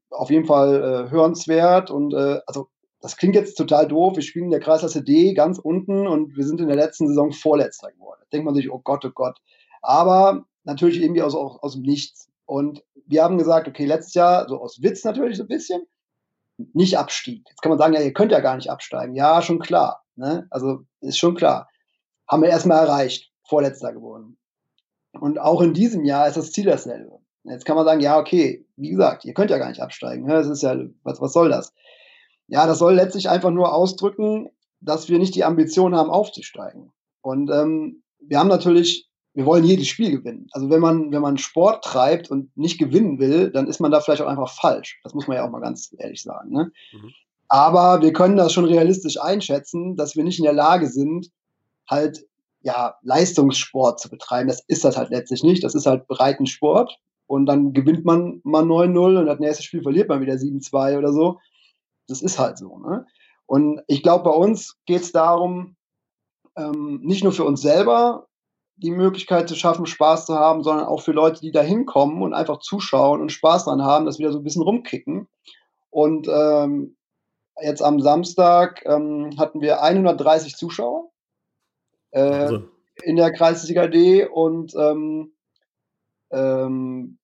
auf 0.09 0.29
jeden 0.29 0.45
Fall 0.45 1.07
äh, 1.07 1.11
hörenswert 1.11 1.91
und 1.91 2.13
äh, 2.13 2.39
also 2.45 2.67
das 2.99 3.15
klingt 3.15 3.35
jetzt 3.35 3.55
total 3.55 3.87
doof. 3.87 4.15
Wir 4.15 4.23
spielen 4.23 4.45
in 4.45 4.51
der 4.51 4.59
Kreisklasse 4.59 5.03
D 5.03 5.33
ganz 5.33 5.59
unten 5.59 6.07
und 6.07 6.35
wir 6.35 6.43
sind 6.43 6.59
in 6.59 6.67
der 6.67 6.75
letzten 6.75 7.07
Saison 7.07 7.31
Vorletzter 7.31 7.91
geworden. 7.91 8.19
Da 8.21 8.27
denkt 8.33 8.45
man 8.45 8.55
sich, 8.55 8.71
oh 8.71 8.79
Gott, 8.79 9.05
oh 9.05 9.11
Gott. 9.11 9.39
Aber 9.81 10.45
natürlich 10.63 11.01
irgendwie 11.01 11.21
aus, 11.21 11.35
aus, 11.35 11.61
aus 11.61 11.73
dem 11.73 11.83
Nichts. 11.83 12.29
Und 12.45 12.83
wir 13.05 13.23
haben 13.23 13.37
gesagt, 13.37 13.67
okay, 13.67 13.85
letztes 13.85 14.15
Jahr, 14.15 14.47
so 14.49 14.59
aus 14.59 14.81
Witz 14.81 15.03
natürlich 15.03 15.37
so 15.37 15.43
ein 15.43 15.47
bisschen, 15.47 15.83
nicht 16.73 16.97
Abstieg. 16.97 17.45
Jetzt 17.47 17.61
kann 17.61 17.69
man 17.69 17.77
sagen, 17.77 17.93
ja, 17.93 18.01
ihr 18.01 18.13
könnt 18.13 18.31
ja 18.31 18.39
gar 18.39 18.55
nicht 18.55 18.71
absteigen. 18.71 19.13
Ja, 19.13 19.41
schon 19.41 19.59
klar. 19.59 20.03
Ne? 20.15 20.47
Also 20.49 20.79
ist 21.01 21.19
schon 21.19 21.35
klar. 21.35 21.69
Haben 22.27 22.41
wir 22.41 22.49
erstmal 22.49 22.85
erreicht, 22.85 23.31
Vorletzter 23.47 23.93
geworden. 23.93 24.37
Und 25.17 25.39
auch 25.39 25.61
in 25.61 25.73
diesem 25.73 26.05
Jahr 26.05 26.27
ist 26.27 26.37
das 26.37 26.51
Ziel 26.51 26.65
dasselbe. 26.65 27.19
Jetzt 27.43 27.65
kann 27.65 27.75
man 27.75 27.85
sagen, 27.85 28.01
ja, 28.01 28.19
okay, 28.19 28.65
wie 28.75 28.89
gesagt, 28.89 29.25
ihr 29.25 29.33
könnt 29.33 29.51
ja 29.51 29.57
gar 29.57 29.69
nicht 29.69 29.81
absteigen. 29.81 30.25
Ne? 30.25 30.33
Das 30.33 30.47
ist 30.47 30.63
ja, 30.63 30.75
was, 31.03 31.21
was 31.21 31.33
soll 31.33 31.49
das? 31.49 31.73
Ja, 32.47 32.67
das 32.67 32.79
soll 32.79 32.93
letztlich 32.93 33.29
einfach 33.29 33.51
nur 33.51 33.73
ausdrücken, 33.73 34.49
dass 34.79 35.09
wir 35.09 35.19
nicht 35.19 35.35
die 35.35 35.43
Ambition 35.43 35.95
haben, 35.95 36.09
aufzusteigen. 36.09 36.91
Und 37.21 37.49
ähm, 37.49 38.03
wir 38.19 38.39
haben 38.39 38.47
natürlich, 38.47 39.09
wir 39.33 39.45
wollen 39.45 39.63
jedes 39.63 39.87
Spiel 39.87 40.11
gewinnen. 40.11 40.47
Also 40.51 40.69
wenn 40.69 40.81
man, 40.81 41.11
wenn 41.11 41.21
man 41.21 41.37
Sport 41.37 41.83
treibt 41.83 42.29
und 42.29 42.55
nicht 42.57 42.77
gewinnen 42.77 43.19
will, 43.19 43.49
dann 43.51 43.67
ist 43.67 43.79
man 43.79 43.91
da 43.91 44.01
vielleicht 44.01 44.21
auch 44.21 44.27
einfach 44.27 44.49
falsch. 44.49 44.99
Das 45.03 45.13
muss 45.13 45.27
man 45.27 45.37
ja 45.37 45.45
auch 45.45 45.51
mal 45.51 45.61
ganz 45.61 45.93
ehrlich 45.97 46.21
sagen. 46.21 46.51
Ne? 46.51 46.71
Mhm. 46.93 47.13
Aber 47.49 48.01
wir 48.01 48.11
können 48.11 48.35
das 48.35 48.51
schon 48.51 48.65
realistisch 48.65 49.19
einschätzen, 49.21 49.95
dass 49.95 50.15
wir 50.15 50.23
nicht 50.23 50.39
in 50.39 50.45
der 50.45 50.53
Lage 50.53 50.87
sind, 50.87 51.31
halt 51.89 52.25
ja, 52.67 52.97
Leistungssport 53.01 53.97
zu 53.97 54.09
betreiben. 54.09 54.49
Das 54.49 54.61
ist 54.67 54.83
das 54.83 54.97
halt 54.97 55.09
letztlich 55.09 55.41
nicht. 55.41 55.63
Das 55.63 55.73
ist 55.73 55.85
halt 55.85 56.05
Breitensport. 56.09 56.99
Und 57.25 57.45
dann 57.45 57.71
gewinnt 57.71 58.03
man 58.03 58.41
mal 58.43 58.63
9-0 58.63 59.19
und 59.19 59.25
das 59.25 59.39
nächste 59.39 59.63
Spiel 59.63 59.81
verliert 59.81 60.09
man 60.09 60.19
wieder 60.19 60.33
7-2 60.33 60.97
oder 60.97 61.13
so. 61.13 61.39
Das 62.09 62.21
ist 62.21 62.37
halt 62.39 62.57
so. 62.57 62.77
Ne? 62.79 63.05
Und 63.45 63.81
ich 63.87 64.03
glaube, 64.03 64.25
bei 64.25 64.35
uns 64.35 64.75
geht 64.85 65.01
es 65.01 65.13
darum, 65.13 65.77
ähm, 66.57 66.99
nicht 67.03 67.23
nur 67.23 67.31
für 67.31 67.45
uns 67.45 67.61
selber 67.61 68.27
die 68.75 68.91
Möglichkeit 68.91 69.47
zu 69.47 69.55
schaffen, 69.55 69.85
Spaß 69.85 70.25
zu 70.25 70.35
haben, 70.35 70.61
sondern 70.61 70.87
auch 70.87 71.01
für 71.01 71.13
Leute, 71.13 71.39
die 71.39 71.51
da 71.51 71.61
hinkommen 71.61 72.21
und 72.21 72.33
einfach 72.33 72.59
zuschauen 72.59 73.21
und 73.21 73.31
Spaß 73.31 73.63
dran 73.63 73.81
haben, 73.81 74.05
dass 74.05 74.19
wir 74.19 74.27
da 74.27 74.33
so 74.33 74.39
ein 74.39 74.43
bisschen 74.43 74.61
rumkicken. 74.61 75.29
Und 75.89 76.27
ähm, 76.27 76.97
jetzt 77.61 77.81
am 77.81 78.01
Samstag 78.01 78.83
ähm, 78.85 79.35
hatten 79.37 79.61
wir 79.61 79.81
130 79.81 80.57
Zuschauer 80.57 81.09
äh, 82.11 82.19
also. 82.19 82.63
in 83.03 83.15
der 83.15 83.31
Kreisliga 83.31 83.87
D 83.87 84.25
und 84.25 84.73
ähm, 84.75 85.31
ähm, 86.31 87.17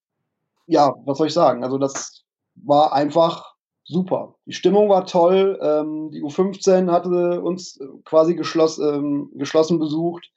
ja, 0.68 0.96
was 1.06 1.18
soll 1.18 1.28
ich 1.28 1.34
sagen? 1.34 1.64
Also 1.64 1.78
das 1.78 2.24
war 2.56 2.94
einfach 2.94 3.54
super. 3.84 4.36
Die 4.46 4.54
Stimmung 4.54 4.90
war 4.90 5.06
toll. 5.06 5.60
Ähm, 5.62 6.12
die 6.12 6.24
U15 6.24 6.92
hatte 6.92 7.42
uns 7.42 7.80
quasi 8.06 8.36
geschloss, 8.36 8.80
ähm, 8.80 9.32
geschlossen 9.36 9.80
besucht, 9.80 10.32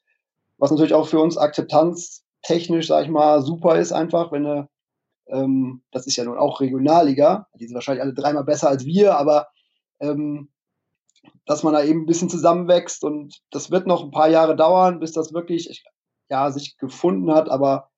was 0.58 0.70
natürlich 0.70 0.94
auch 0.94 1.06
für 1.06 1.20
uns 1.20 1.36
akzeptanztechnisch, 1.36 2.88
sag 2.88 3.04
ich 3.04 3.10
mal, 3.10 3.42
super 3.42 3.76
ist 3.76 3.92
einfach, 3.92 4.32
wenn 4.32 4.44
du 4.44 4.68
Ähm, 5.28 5.82
das 5.90 6.06
ist 6.06 6.16
ja 6.16 6.24
nun 6.24 6.38
auch 6.38 6.60
Regionalliga. 6.60 7.48
Die 7.54 7.66
sind 7.66 7.74
wahrscheinlich 7.74 8.02
alle 8.02 8.14
dreimal 8.14 8.44
besser 8.44 8.68
als 8.68 8.84
wir, 8.84 9.18
aber 9.18 9.48
ähm, 10.00 10.48
dass 11.46 11.62
man 11.62 11.72
da 11.72 11.82
eben 11.82 12.02
ein 12.02 12.06
bisschen 12.06 12.28
zusammenwächst 12.28 13.04
und 13.04 13.40
das 13.50 13.70
wird 13.70 13.86
noch 13.86 14.04
ein 14.04 14.10
paar 14.10 14.28
Jahre 14.28 14.56
dauern, 14.56 15.00
bis 15.00 15.12
das 15.12 15.32
wirklich 15.32 15.84
ja, 16.28 16.50
sich 16.50 16.76
gefunden 16.78 17.32
hat, 17.32 17.48
aber 17.48 17.90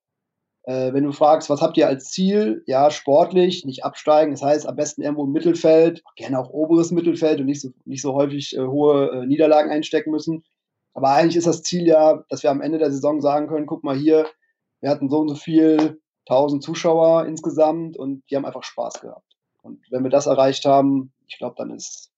äh, 0.69 0.93
wenn 0.93 1.05
du 1.05 1.13
fragst, 1.13 1.49
was 1.49 1.63
habt 1.63 1.79
ihr 1.79 1.87
als 1.87 2.11
Ziel? 2.11 2.63
Ja, 2.67 2.91
sportlich, 2.91 3.65
nicht 3.65 3.85
absteigen. 3.85 4.33
Das 4.33 4.43
heißt, 4.43 4.69
am 4.69 4.77
besten 4.77 5.01
irgendwo 5.01 5.25
im 5.25 5.33
Mittelfeld, 5.33 6.03
gerne 6.15 6.39
auch 6.39 6.51
oberes 6.51 6.91
Mittelfeld 6.91 7.41
und 7.41 7.47
nicht 7.47 7.63
so, 7.63 7.71
nicht 7.87 8.03
so 8.03 8.13
häufig 8.13 8.55
äh, 8.55 8.67
hohe 8.67 9.11
äh, 9.11 9.27
Niederlagen 9.27 9.71
einstecken 9.71 10.11
müssen. 10.11 10.45
Aber 10.93 11.11
eigentlich 11.11 11.37
ist 11.37 11.47
das 11.47 11.63
Ziel 11.63 11.87
ja, 11.87 12.23
dass 12.29 12.43
wir 12.43 12.51
am 12.51 12.61
Ende 12.61 12.77
der 12.77 12.91
Saison 12.91 13.23
sagen 13.23 13.49
können, 13.49 13.65
guck 13.65 13.83
mal 13.83 13.97
hier, 13.97 14.27
wir 14.81 14.91
hatten 14.91 15.09
so 15.09 15.21
und 15.21 15.31
so 15.31 15.37
viel, 15.37 16.01
1000 16.29 16.63
Zuschauer 16.63 17.25
insgesamt 17.25 17.97
und 17.97 18.23
die 18.31 18.37
haben 18.37 18.45
einfach 18.45 18.63
Spaß 18.63 19.01
gehabt. 19.01 19.37
Und 19.63 19.81
wenn 19.91 20.03
wir 20.03 20.11
das 20.11 20.27
erreicht 20.27 20.67
haben, 20.67 21.15
ich 21.29 21.39
glaube, 21.39 21.55
dann 21.57 21.71
ist 21.71 22.11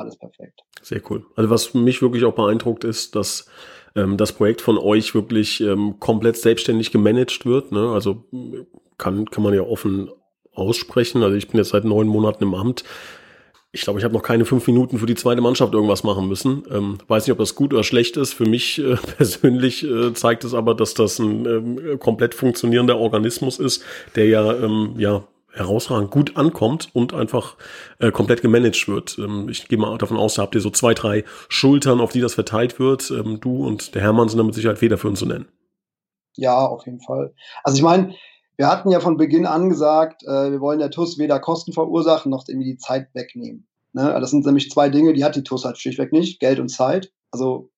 alles 0.00 0.18
perfekt. 0.18 0.60
Sehr 0.82 1.00
cool. 1.10 1.24
Also 1.36 1.50
was 1.50 1.74
mich 1.74 2.02
wirklich 2.02 2.24
auch 2.24 2.34
beeindruckt 2.34 2.84
ist, 2.84 3.14
dass 3.14 3.46
ähm, 3.94 4.16
das 4.16 4.32
Projekt 4.32 4.60
von 4.60 4.78
euch 4.78 5.14
wirklich 5.14 5.60
ähm, 5.60 6.00
komplett 6.00 6.36
selbstständig 6.36 6.90
gemanagt 6.90 7.46
wird. 7.46 7.72
Ne? 7.72 7.90
Also 7.90 8.24
kann, 8.98 9.26
kann 9.30 9.42
man 9.42 9.54
ja 9.54 9.62
offen 9.62 10.10
aussprechen. 10.52 11.22
Also 11.22 11.36
ich 11.36 11.48
bin 11.48 11.58
jetzt 11.58 11.70
seit 11.70 11.84
neun 11.84 12.08
Monaten 12.08 12.44
im 12.44 12.54
Amt. 12.54 12.84
Ich 13.72 13.82
glaube, 13.82 14.00
ich 14.00 14.04
habe 14.04 14.14
noch 14.14 14.22
keine 14.22 14.44
fünf 14.44 14.66
Minuten 14.66 14.98
für 14.98 15.06
die 15.06 15.14
zweite 15.14 15.40
Mannschaft 15.40 15.74
irgendwas 15.74 16.02
machen 16.02 16.26
müssen. 16.26 16.64
Ähm, 16.70 16.98
weiß 17.06 17.26
nicht, 17.26 17.32
ob 17.32 17.38
das 17.38 17.54
gut 17.54 17.72
oder 17.72 17.84
schlecht 17.84 18.16
ist. 18.16 18.32
Für 18.32 18.46
mich 18.46 18.80
äh, 18.80 18.96
persönlich 19.16 19.84
äh, 19.84 20.12
zeigt 20.12 20.44
es 20.44 20.54
aber, 20.54 20.74
dass 20.74 20.94
das 20.94 21.18
ein 21.20 21.46
ähm, 21.46 22.00
komplett 22.00 22.34
funktionierender 22.34 22.98
Organismus 22.98 23.60
ist, 23.60 23.84
der 24.16 24.26
ja, 24.26 24.52
ähm, 24.54 24.94
ja 24.98 25.24
herausragend 25.52 26.10
gut 26.10 26.36
ankommt 26.36 26.90
und 26.92 27.14
einfach 27.14 27.56
äh, 27.98 28.10
komplett 28.10 28.42
gemanagt 28.42 28.88
wird. 28.88 29.18
Ähm, 29.18 29.48
ich 29.48 29.68
gehe 29.68 29.78
mal 29.78 29.96
davon 29.98 30.16
aus, 30.16 30.34
da 30.34 30.42
habt 30.42 30.54
ihr 30.54 30.60
so 30.60 30.70
zwei, 30.70 30.94
drei 30.94 31.24
Schultern, 31.48 32.00
auf 32.00 32.12
die 32.12 32.20
das 32.20 32.34
verteilt 32.34 32.78
wird. 32.78 33.10
Ähm, 33.10 33.40
du 33.40 33.66
und 33.66 33.94
der 33.94 34.02
Hermann 34.02 34.28
sind 34.28 34.38
damit 34.38 34.54
Sicherheit 34.54 34.78
federführend 34.78 35.18
zu 35.18 35.26
nennen. 35.26 35.48
Ja, 36.36 36.66
auf 36.66 36.86
jeden 36.86 37.00
Fall. 37.00 37.34
Also 37.64 37.76
ich 37.76 37.82
meine, 37.82 38.14
wir 38.56 38.68
hatten 38.68 38.90
ja 38.90 39.00
von 39.00 39.16
Beginn 39.16 39.46
an 39.46 39.68
gesagt, 39.68 40.22
äh, 40.24 40.50
wir 40.50 40.60
wollen 40.60 40.78
der 40.78 40.90
TUS 40.90 41.18
weder 41.18 41.40
Kosten 41.40 41.72
verursachen 41.72 42.30
noch 42.30 42.44
irgendwie 42.46 42.72
die 42.72 42.78
Zeit 42.78 43.08
wegnehmen. 43.14 43.66
Ne? 43.92 44.16
Das 44.20 44.30
sind 44.30 44.44
nämlich 44.44 44.70
zwei 44.70 44.88
Dinge, 44.88 45.12
die 45.12 45.24
hat 45.24 45.36
die 45.36 45.42
TUS 45.42 45.64
halt 45.64 45.78
schlichtweg 45.78 46.12
nicht, 46.12 46.40
Geld 46.40 46.60
und 46.60 46.68
Zeit. 46.68 47.12
Also 47.30 47.70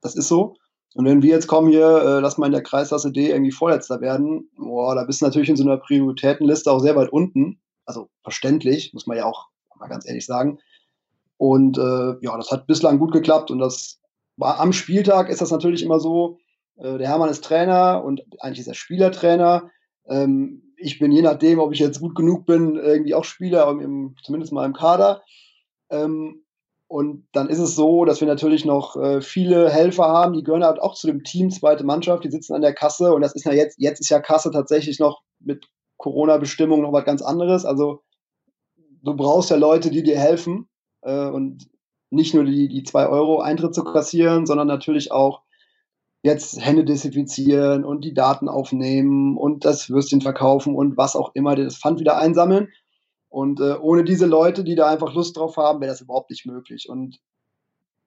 das 0.00 0.14
ist 0.14 0.28
so. 0.28 0.54
Und 0.94 1.04
wenn 1.04 1.22
wir 1.22 1.30
jetzt 1.30 1.46
kommen 1.46 1.70
hier, 1.70 1.86
äh, 1.86 2.20
lass 2.20 2.38
mal 2.38 2.46
in 2.46 2.52
der 2.52 2.62
Kreisklasse 2.62 3.12
D 3.12 3.30
irgendwie 3.30 3.52
Vorletzter 3.52 4.00
werden, 4.00 4.50
boah, 4.56 4.94
da 4.94 5.04
bist 5.04 5.20
du 5.20 5.26
natürlich 5.26 5.48
in 5.48 5.56
so 5.56 5.64
einer 5.64 5.76
Prioritätenliste 5.76 6.70
auch 6.70 6.80
sehr 6.80 6.96
weit 6.96 7.12
unten. 7.12 7.60
Also 7.84 8.08
verständlich, 8.22 8.92
muss 8.94 9.06
man 9.06 9.16
ja 9.16 9.26
auch 9.26 9.48
mal 9.78 9.88
ganz 9.88 10.06
ehrlich 10.06 10.26
sagen. 10.26 10.58
Und 11.36 11.78
äh, 11.78 12.16
ja, 12.20 12.36
das 12.36 12.50
hat 12.50 12.66
bislang 12.66 12.98
gut 12.98 13.12
geklappt 13.12 13.50
und 13.50 13.58
das 13.58 14.00
war 14.36 14.60
am 14.60 14.72
Spieltag 14.72 15.28
ist 15.28 15.40
das 15.40 15.50
natürlich 15.50 15.82
immer 15.82 16.00
so. 16.00 16.38
Äh, 16.76 16.98
der 16.98 17.08
Hermann 17.08 17.30
ist 17.30 17.44
Trainer 17.44 18.02
und 18.04 18.22
eigentlich 18.40 18.60
ist 18.60 18.68
er 18.68 18.74
Spielertrainer. 18.74 19.70
Ähm, 20.08 20.62
ich 20.76 20.98
bin 20.98 21.12
je 21.12 21.22
nachdem, 21.22 21.58
ob 21.58 21.72
ich 21.72 21.80
jetzt 21.80 22.00
gut 22.00 22.14
genug 22.14 22.46
bin, 22.46 22.76
irgendwie 22.76 23.14
auch 23.14 23.24
Spieler, 23.24 23.68
im, 23.70 24.16
zumindest 24.22 24.52
mal 24.52 24.64
im 24.64 24.72
Kader. 24.72 25.22
Ähm, 25.90 26.44
und 26.88 27.28
dann 27.32 27.50
ist 27.50 27.58
es 27.58 27.76
so, 27.76 28.06
dass 28.06 28.20
wir 28.20 28.28
natürlich 28.28 28.64
noch 28.64 28.96
äh, 28.96 29.20
viele 29.20 29.68
Helfer 29.68 30.04
haben, 30.04 30.32
die 30.32 30.42
gehören 30.42 30.64
halt 30.64 30.80
auch 30.80 30.94
zu 30.94 31.06
dem 31.06 31.22
Team, 31.22 31.50
zweite 31.50 31.84
Mannschaft, 31.84 32.24
die 32.24 32.30
sitzen 32.30 32.54
an 32.54 32.62
der 32.62 32.74
Kasse 32.74 33.12
und 33.12 33.20
das 33.20 33.34
ist 33.34 33.44
ja 33.44 33.52
jetzt, 33.52 33.76
jetzt 33.78 34.00
ist 34.00 34.08
ja 34.08 34.20
Kasse 34.20 34.50
tatsächlich 34.50 34.98
noch 34.98 35.20
mit 35.38 35.66
Corona-Bestimmungen 35.98 36.82
noch 36.82 36.92
was 36.92 37.04
ganz 37.04 37.20
anderes. 37.20 37.66
Also 37.66 38.00
du 39.02 39.14
brauchst 39.14 39.50
ja 39.50 39.56
Leute, 39.56 39.90
die 39.90 40.02
dir 40.02 40.18
helfen 40.18 40.68
äh, 41.02 41.28
und 41.28 41.68
nicht 42.10 42.32
nur 42.32 42.44
die, 42.44 42.68
die 42.68 42.84
zwei 42.84 43.06
Euro 43.06 43.40
Eintritt 43.40 43.74
zu 43.74 43.84
kassieren, 43.84 44.46
sondern 44.46 44.66
natürlich 44.66 45.12
auch 45.12 45.42
jetzt 46.22 46.64
Hände 46.64 46.84
desinfizieren 46.84 47.84
und 47.84 48.02
die 48.04 48.14
Daten 48.14 48.48
aufnehmen 48.48 49.36
und 49.36 49.64
das 49.64 49.90
Würstchen 49.90 50.22
verkaufen 50.22 50.74
und 50.74 50.96
was 50.96 51.16
auch 51.16 51.32
immer, 51.34 51.54
das 51.54 51.76
Pfand 51.76 52.00
wieder 52.00 52.18
einsammeln. 52.18 52.68
Und 53.28 53.60
äh, 53.60 53.74
ohne 53.74 54.04
diese 54.04 54.26
Leute, 54.26 54.64
die 54.64 54.74
da 54.74 54.88
einfach 54.88 55.12
Lust 55.12 55.36
drauf 55.36 55.56
haben, 55.56 55.80
wäre 55.80 55.90
das 55.90 56.00
überhaupt 56.00 56.30
nicht 56.30 56.46
möglich. 56.46 56.88
Und 56.88 57.20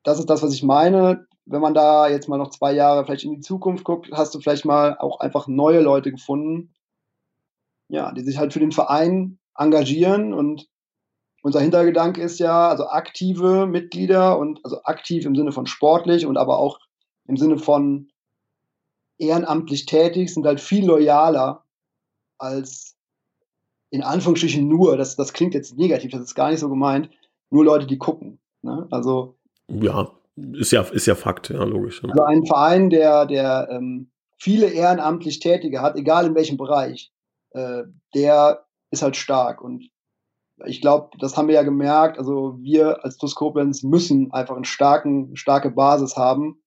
das 0.04 0.20
ist 0.20 0.30
das, 0.30 0.42
was 0.42 0.54
ich 0.54 0.64
meine. 0.64 1.28
Wenn 1.46 1.62
man 1.62 1.74
da 1.74 2.08
jetzt 2.08 2.28
mal 2.28 2.38
noch 2.38 2.50
zwei 2.50 2.74
Jahre 2.74 3.06
vielleicht 3.06 3.24
in 3.24 3.36
die 3.36 3.42
Zukunft 3.42 3.84
guckt, 3.84 4.10
hast 4.12 4.34
du 4.34 4.40
vielleicht 4.40 4.66
mal 4.66 4.98
auch 4.98 5.20
einfach 5.20 5.48
neue 5.48 5.82
Leute 5.82 6.12
gefunden, 6.12 6.74
ja, 7.88 8.12
die 8.12 8.22
sich 8.22 8.38
halt 8.38 8.54
für 8.54 8.60
den 8.60 8.72
Verein 8.72 9.38
engagieren. 9.56 10.34
Und 10.34 10.68
unser 11.44 11.60
Hintergedanke 11.60 12.22
ist 12.22 12.40
ja, 12.40 12.70
also 12.70 12.88
aktive 12.88 13.68
Mitglieder 13.68 14.40
und 14.40 14.64
also 14.64 14.84
aktiv 14.84 15.26
im 15.26 15.36
Sinne 15.36 15.52
von 15.52 15.68
sportlich 15.68 16.26
und 16.26 16.38
aber 16.38 16.58
auch 16.58 16.80
im 17.28 17.38
Sinne 17.38 17.58
von 17.58 18.10
ehrenamtlich 19.18 19.86
tätig 19.86 20.34
sind 20.34 20.46
halt 20.48 20.60
viel 20.60 20.86
loyaler 20.86 21.64
als 22.40 22.96
in 23.92 24.02
Anführungsstrichen 24.02 24.68
nur, 24.68 24.98
das, 24.98 25.16
das 25.16 25.34
klingt 25.34 25.54
jetzt 25.54 25.78
negativ, 25.78 26.12
das 26.12 26.22
ist 26.22 26.36
gar 26.36 26.50
nicht 26.50 26.60
so 26.60 26.70
gemeint, 26.70 27.10
nur 27.52 27.66
Leute, 27.66 27.86
die 27.86 27.98
gucken. 27.98 28.40
Ne? 28.64 28.88
Also 28.90 29.36
ja, 29.68 30.10
ist 30.54 30.72
ja, 30.72 30.82
ist 30.82 31.06
ja 31.06 31.16
Fakt, 31.16 31.50
ja, 31.50 31.64
logisch. 31.64 32.04
Also 32.04 32.24
ein 32.24 32.46
Verein, 32.46 32.90
der, 32.90 33.26
der 33.26 33.68
ähm, 33.70 34.10
viele 34.38 34.68
ehrenamtlich 34.68 35.40
Tätige 35.40 35.82
hat, 35.82 35.96
egal 35.96 36.26
in 36.26 36.36
welchem 36.36 36.58
Bereich, 36.58 37.12
äh, 37.52 37.84
der 38.16 38.66
ist 38.92 39.02
halt 39.02 39.18
stark. 39.18 39.62
Und 39.62 39.90
ich 40.66 40.82
glaube, 40.82 41.10
das 41.20 41.38
haben 41.38 41.48
wir 41.48 41.56
ja 41.56 41.64
gemerkt. 41.64 42.18
Also 42.18 42.58
wir 42.60 43.04
als 43.04 43.18
TuS 43.18 43.36
Koblenz 43.36 43.84
müssen 43.84 44.32
einfach 44.32 44.56
eine 44.56 44.66
starken, 44.66 45.36
starke 45.36 45.72
Basis 45.72 46.16
haben. 46.16 46.62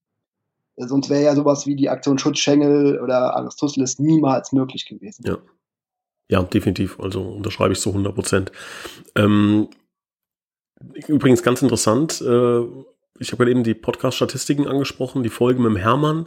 Sonst 0.76 1.08
wäre 1.08 1.22
ja 1.22 1.34
sowas 1.36 1.66
wie 1.66 1.76
die 1.76 1.88
Aktion 1.88 2.18
Schutzschengel 2.18 3.00
oder 3.00 3.36
Aristoteles 3.36 3.98
niemals 3.98 4.52
möglich 4.52 4.86
gewesen. 4.86 5.24
Ja. 5.24 5.38
Ja, 6.28 6.42
definitiv. 6.42 6.98
Also 7.00 7.22
unterschreibe 7.22 7.72
ich 7.72 7.80
zu 7.80 7.90
100 7.90 8.14
Prozent. 8.14 8.52
Ähm, 9.14 9.68
übrigens 11.06 11.42
ganz 11.42 11.62
interessant. 11.62 12.20
Äh, 12.20 12.60
ich 13.20 13.28
habe 13.30 13.38
gerade 13.38 13.50
eben 13.50 13.64
die 13.64 13.74
Podcast-Statistiken 13.74 14.66
angesprochen. 14.66 15.22
Die 15.22 15.28
Folge 15.28 15.60
mit 15.60 15.70
dem 15.70 15.76
Hermann 15.76 16.26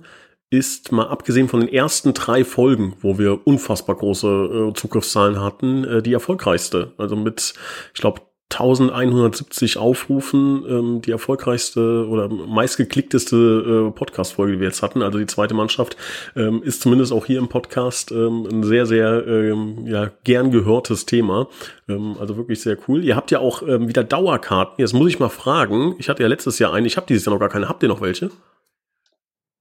ist 0.50 0.92
mal 0.92 1.08
abgesehen 1.08 1.50
von 1.50 1.60
den 1.60 1.70
ersten 1.70 2.14
drei 2.14 2.46
Folgen, 2.46 2.96
wo 3.02 3.18
wir 3.18 3.46
unfassbar 3.46 3.98
große 3.98 4.70
äh, 4.70 4.74
Zugriffszahlen 4.74 5.42
hatten, 5.42 5.84
äh, 5.84 6.02
die 6.02 6.14
erfolgreichste. 6.14 6.94
Also 6.98 7.16
mit, 7.16 7.54
ich 7.94 8.00
glaube, 8.00 8.22
1170 8.50 9.78
Aufrufen, 9.78 10.64
ähm, 10.68 11.02
die 11.02 11.12
erfolgreichste 11.12 12.08
oder 12.08 12.30
meistgeklickteste 12.30 13.90
äh, 13.90 13.92
Podcast-Folge, 13.92 14.54
die 14.54 14.60
wir 14.60 14.68
jetzt 14.68 14.82
hatten. 14.82 15.02
Also 15.02 15.20
die 15.20 15.26
zweite 15.26 15.54
Mannschaft 15.54 15.98
ähm, 16.36 16.64
ist 16.64 16.82
zumindest 16.82 17.12
auch 17.12 17.26
hier 17.26 17.40
im 17.40 17.50
Podcast 17.50 18.12
ähm, 18.12 18.48
ein 18.50 18.64
sehr, 18.64 18.86
sehr 18.86 19.28
ähm, 19.28 19.86
ja, 19.86 20.10
gern 20.24 20.52
gehörtes 20.52 21.06
Thema. 21.06 21.48
Ähm, 21.90 22.16
also 22.20 22.38
wirklich 22.38 22.62
sehr 22.62 22.78
cool. 22.88 23.04
Ihr 23.04 23.18
habt 23.18 23.32
ja 23.32 23.40
auch 23.40 23.64
ähm, 23.64 23.90
wieder 23.90 24.06
Dauerkarten. 24.06 24.76
Jetzt 24.78 24.94
muss 24.94 25.10
ich 25.10 25.20
mal 25.20 25.30
fragen, 25.30 25.96
ich 26.00 26.08
hatte 26.08 26.24
ja 26.24 26.30
letztes 26.30 26.58
Jahr 26.58 26.74
eine, 26.74 26.88
ich 26.88 26.96
habe 26.96 27.08
dieses 27.08 27.26
Jahr 27.26 27.34
noch 27.34 27.42
gar 27.42 27.50
keine. 27.50 27.68
Habt 27.68 27.84
ihr 27.84 27.90
noch 27.90 28.02
welche? 28.02 28.32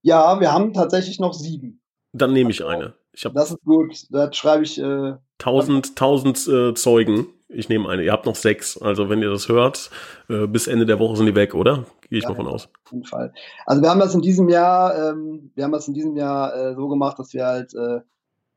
Ja, 0.03 0.39
wir 0.39 0.53
haben 0.53 0.73
tatsächlich 0.73 1.19
noch 1.19 1.35
sieben. 1.35 1.83
Dann 2.13 2.33
nehme 2.33 2.51
ich 2.51 2.65
eine. 2.65 2.95
Ich 3.13 3.25
hab 3.25 3.35
das 3.35 3.51
ist 3.51 3.65
gut. 3.65 3.95
Da 4.11 4.33
schreibe 4.33 4.63
ich. 4.63 4.79
Äh, 4.79 5.15
tausend, 5.39 5.97
tausend 5.97 6.47
äh, 6.47 6.73
Zeugen. 6.75 7.27
Ich 7.49 7.69
nehme 7.69 7.89
eine. 7.89 8.03
Ihr 8.03 8.13
habt 8.13 8.27
noch 8.27 8.35
sechs. 8.35 8.77
Also 8.81 9.09
wenn 9.09 9.23
ihr 9.23 9.31
das 9.31 9.49
hört, 9.49 9.91
äh, 10.29 10.47
bis 10.47 10.67
Ende 10.67 10.87
der 10.87 10.99
Woche 10.99 11.17
sind 11.17 11.27
die 11.27 11.35
weg, 11.35 11.55
oder? 11.55 11.87
Gehe 12.09 12.19
ich 12.19 12.25
ja, 12.25 12.31
mal 12.31 12.37
von 12.37 12.47
aus. 12.49 12.69
Auf 12.85 12.93
jeden 12.93 13.05
Fall. 13.05 13.33
Also 13.67 13.83
wir 13.83 13.91
haben 13.91 14.01
das 14.01 14.15
in 14.15 14.23
diesem 14.23 14.49
Jahr, 14.49 15.13
ähm, 15.13 15.53
wir 15.55 15.65
haben 15.65 15.73
das 15.73 15.89
in 15.89 15.95
diesem 15.95 16.17
Jahr 16.17 16.55
äh, 16.55 16.75
so 16.75 16.89
gemacht, 16.89 17.19
dass 17.19 17.33
wir 17.33 17.47
halt, 17.47 17.73
äh, 17.75 18.01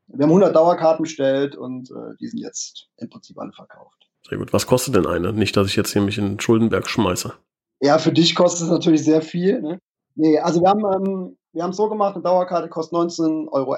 wir 0.08 0.24
haben 0.24 0.31
100 0.31 0.55
Dauerkarten 0.55 1.03
bestellt 1.03 1.55
und 1.55 1.91
äh, 1.91 2.15
die 2.19 2.27
sind 2.27 2.39
jetzt 2.39 2.89
im 2.98 3.10
Prinzip 3.10 3.38
alle 3.38 3.51
verkauft. 3.51 4.10
Sehr 4.27 4.38
gut. 4.38 4.53
Was 4.53 4.65
kostet 4.65 4.96
denn 4.96 5.05
eine? 5.05 5.34
Nicht, 5.34 5.55
dass 5.55 5.67
ich 5.67 5.75
jetzt 5.75 5.93
hier 5.93 6.01
mich 6.01 6.17
in 6.17 6.39
Schuldenberg 6.39 6.89
schmeiße. 6.89 7.34
Ja, 7.81 8.00
für 8.00 8.12
dich 8.12 8.36
kostet 8.36 8.63
es 8.63 8.72
natürlich 8.72 9.03
sehr 9.03 9.22
viel. 9.22 9.62
Ne? 9.62 9.79
Nee, 10.15 10.39
also 10.39 10.62
wir 10.62 10.69
haben 10.69 10.84
ähm, 10.84 11.38
wir 11.51 11.63
haben 11.63 11.72
es 11.72 11.77
so 11.77 11.89
gemacht, 11.89 12.15
eine 12.15 12.24
Dauerkarte 12.24 12.69
kostet 12.69 12.98
19,11 12.98 13.51
Euro. 13.51 13.75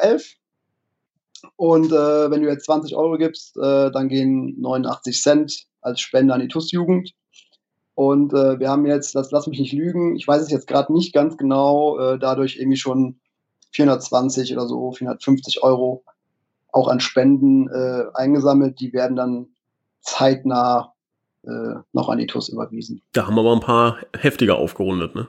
Und 1.56 1.92
äh, 1.92 2.32
wenn 2.32 2.42
du 2.42 2.50
jetzt 2.50 2.66
20 2.66 2.96
Euro 2.96 3.18
gibst, 3.18 3.58
äh, 3.58 3.92
dann 3.92 4.10
gehen 4.10 4.60
89 4.60 5.22
Cent 5.22 5.66
als 5.82 6.00
Spende 6.02 6.34
an 6.34 6.42
die 6.42 6.48
TUS-Jugend. 6.48 7.14
Und 7.96 8.34
äh, 8.34 8.60
wir 8.60 8.70
haben 8.70 8.86
jetzt, 8.86 9.16
das 9.16 9.32
lass 9.32 9.48
mich 9.48 9.60
nicht 9.60 9.74
lügen, 9.74 10.16
ich 10.16 10.28
weiß 10.28 10.42
es 10.42 10.52
jetzt 10.52 10.68
gerade 10.68 10.94
nicht 10.94 11.14
ganz 11.14 11.38
genau, 11.38 12.00
äh, 12.00 12.18
dadurch 12.18 12.58
irgendwie 12.58 12.78
schon 12.78 13.20
420 13.74 14.54
oder 14.54 14.68
so, 14.68 14.92
450 14.92 15.64
Euro 15.64 16.04
auch 16.72 16.88
an 16.88 17.00
Spenden 17.00 17.68
äh, 17.70 18.06
eingesammelt. 18.14 18.80
Die 18.80 18.94
werden 18.94 19.16
dann 19.16 19.48
zeitnah 20.02 20.94
äh, 21.44 21.76
noch 21.94 22.10
an 22.10 22.18
die 22.18 22.28
TUS 22.28 22.50
überwiesen. 22.50 23.02
Da 23.14 23.28
haben 23.28 23.36
wir 23.36 23.42
aber 23.42 23.54
ein 23.54 23.60
paar 23.60 23.98
heftiger 24.18 24.58
aufgerundet, 24.58 25.16
ne? 25.16 25.28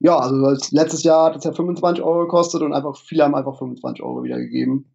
Ja, 0.00 0.18
also 0.18 0.36
letztes 0.72 1.04
Jahr 1.04 1.26
hat 1.26 1.36
es 1.36 1.44
ja 1.44 1.52
25 1.52 2.02
Euro 2.02 2.22
gekostet 2.22 2.62
und 2.62 2.72
einfach 2.72 2.96
viele 2.96 3.22
haben 3.22 3.36
einfach 3.36 3.56
25 3.56 4.02
Euro 4.02 4.24
wieder 4.24 4.38
gegeben. 4.38 4.72
Mhm. 4.72 4.91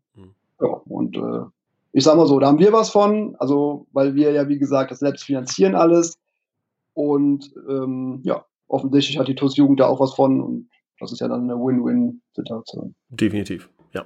Ja, 0.59 0.67
und 0.67 1.15
äh, 1.17 1.45
ich 1.91 2.03
sag 2.03 2.15
mal 2.15 2.27
so, 2.27 2.39
da 2.39 2.47
haben 2.47 2.59
wir 2.59 2.73
was 2.73 2.89
von, 2.89 3.35
also 3.39 3.87
weil 3.91 4.15
wir 4.15 4.31
ja, 4.31 4.47
wie 4.47 4.59
gesagt, 4.59 4.91
das 4.91 4.99
selbst 4.99 5.23
finanzieren 5.23 5.75
alles. 5.75 6.19
Und 6.93 7.51
ähm, 7.69 8.21
ja, 8.23 8.45
offensichtlich 8.67 9.17
hat 9.17 9.27
die 9.27 9.35
TUS 9.35 9.55
Jugend 9.55 9.79
da 9.79 9.87
auch 9.87 9.99
was 9.99 10.13
von 10.13 10.41
und 10.41 10.69
das 10.99 11.11
ist 11.11 11.19
ja 11.19 11.27
dann 11.27 11.43
eine 11.43 11.55
Win-Win-Situation. 11.55 12.95
Definitiv, 13.09 13.69
ja. 13.93 14.05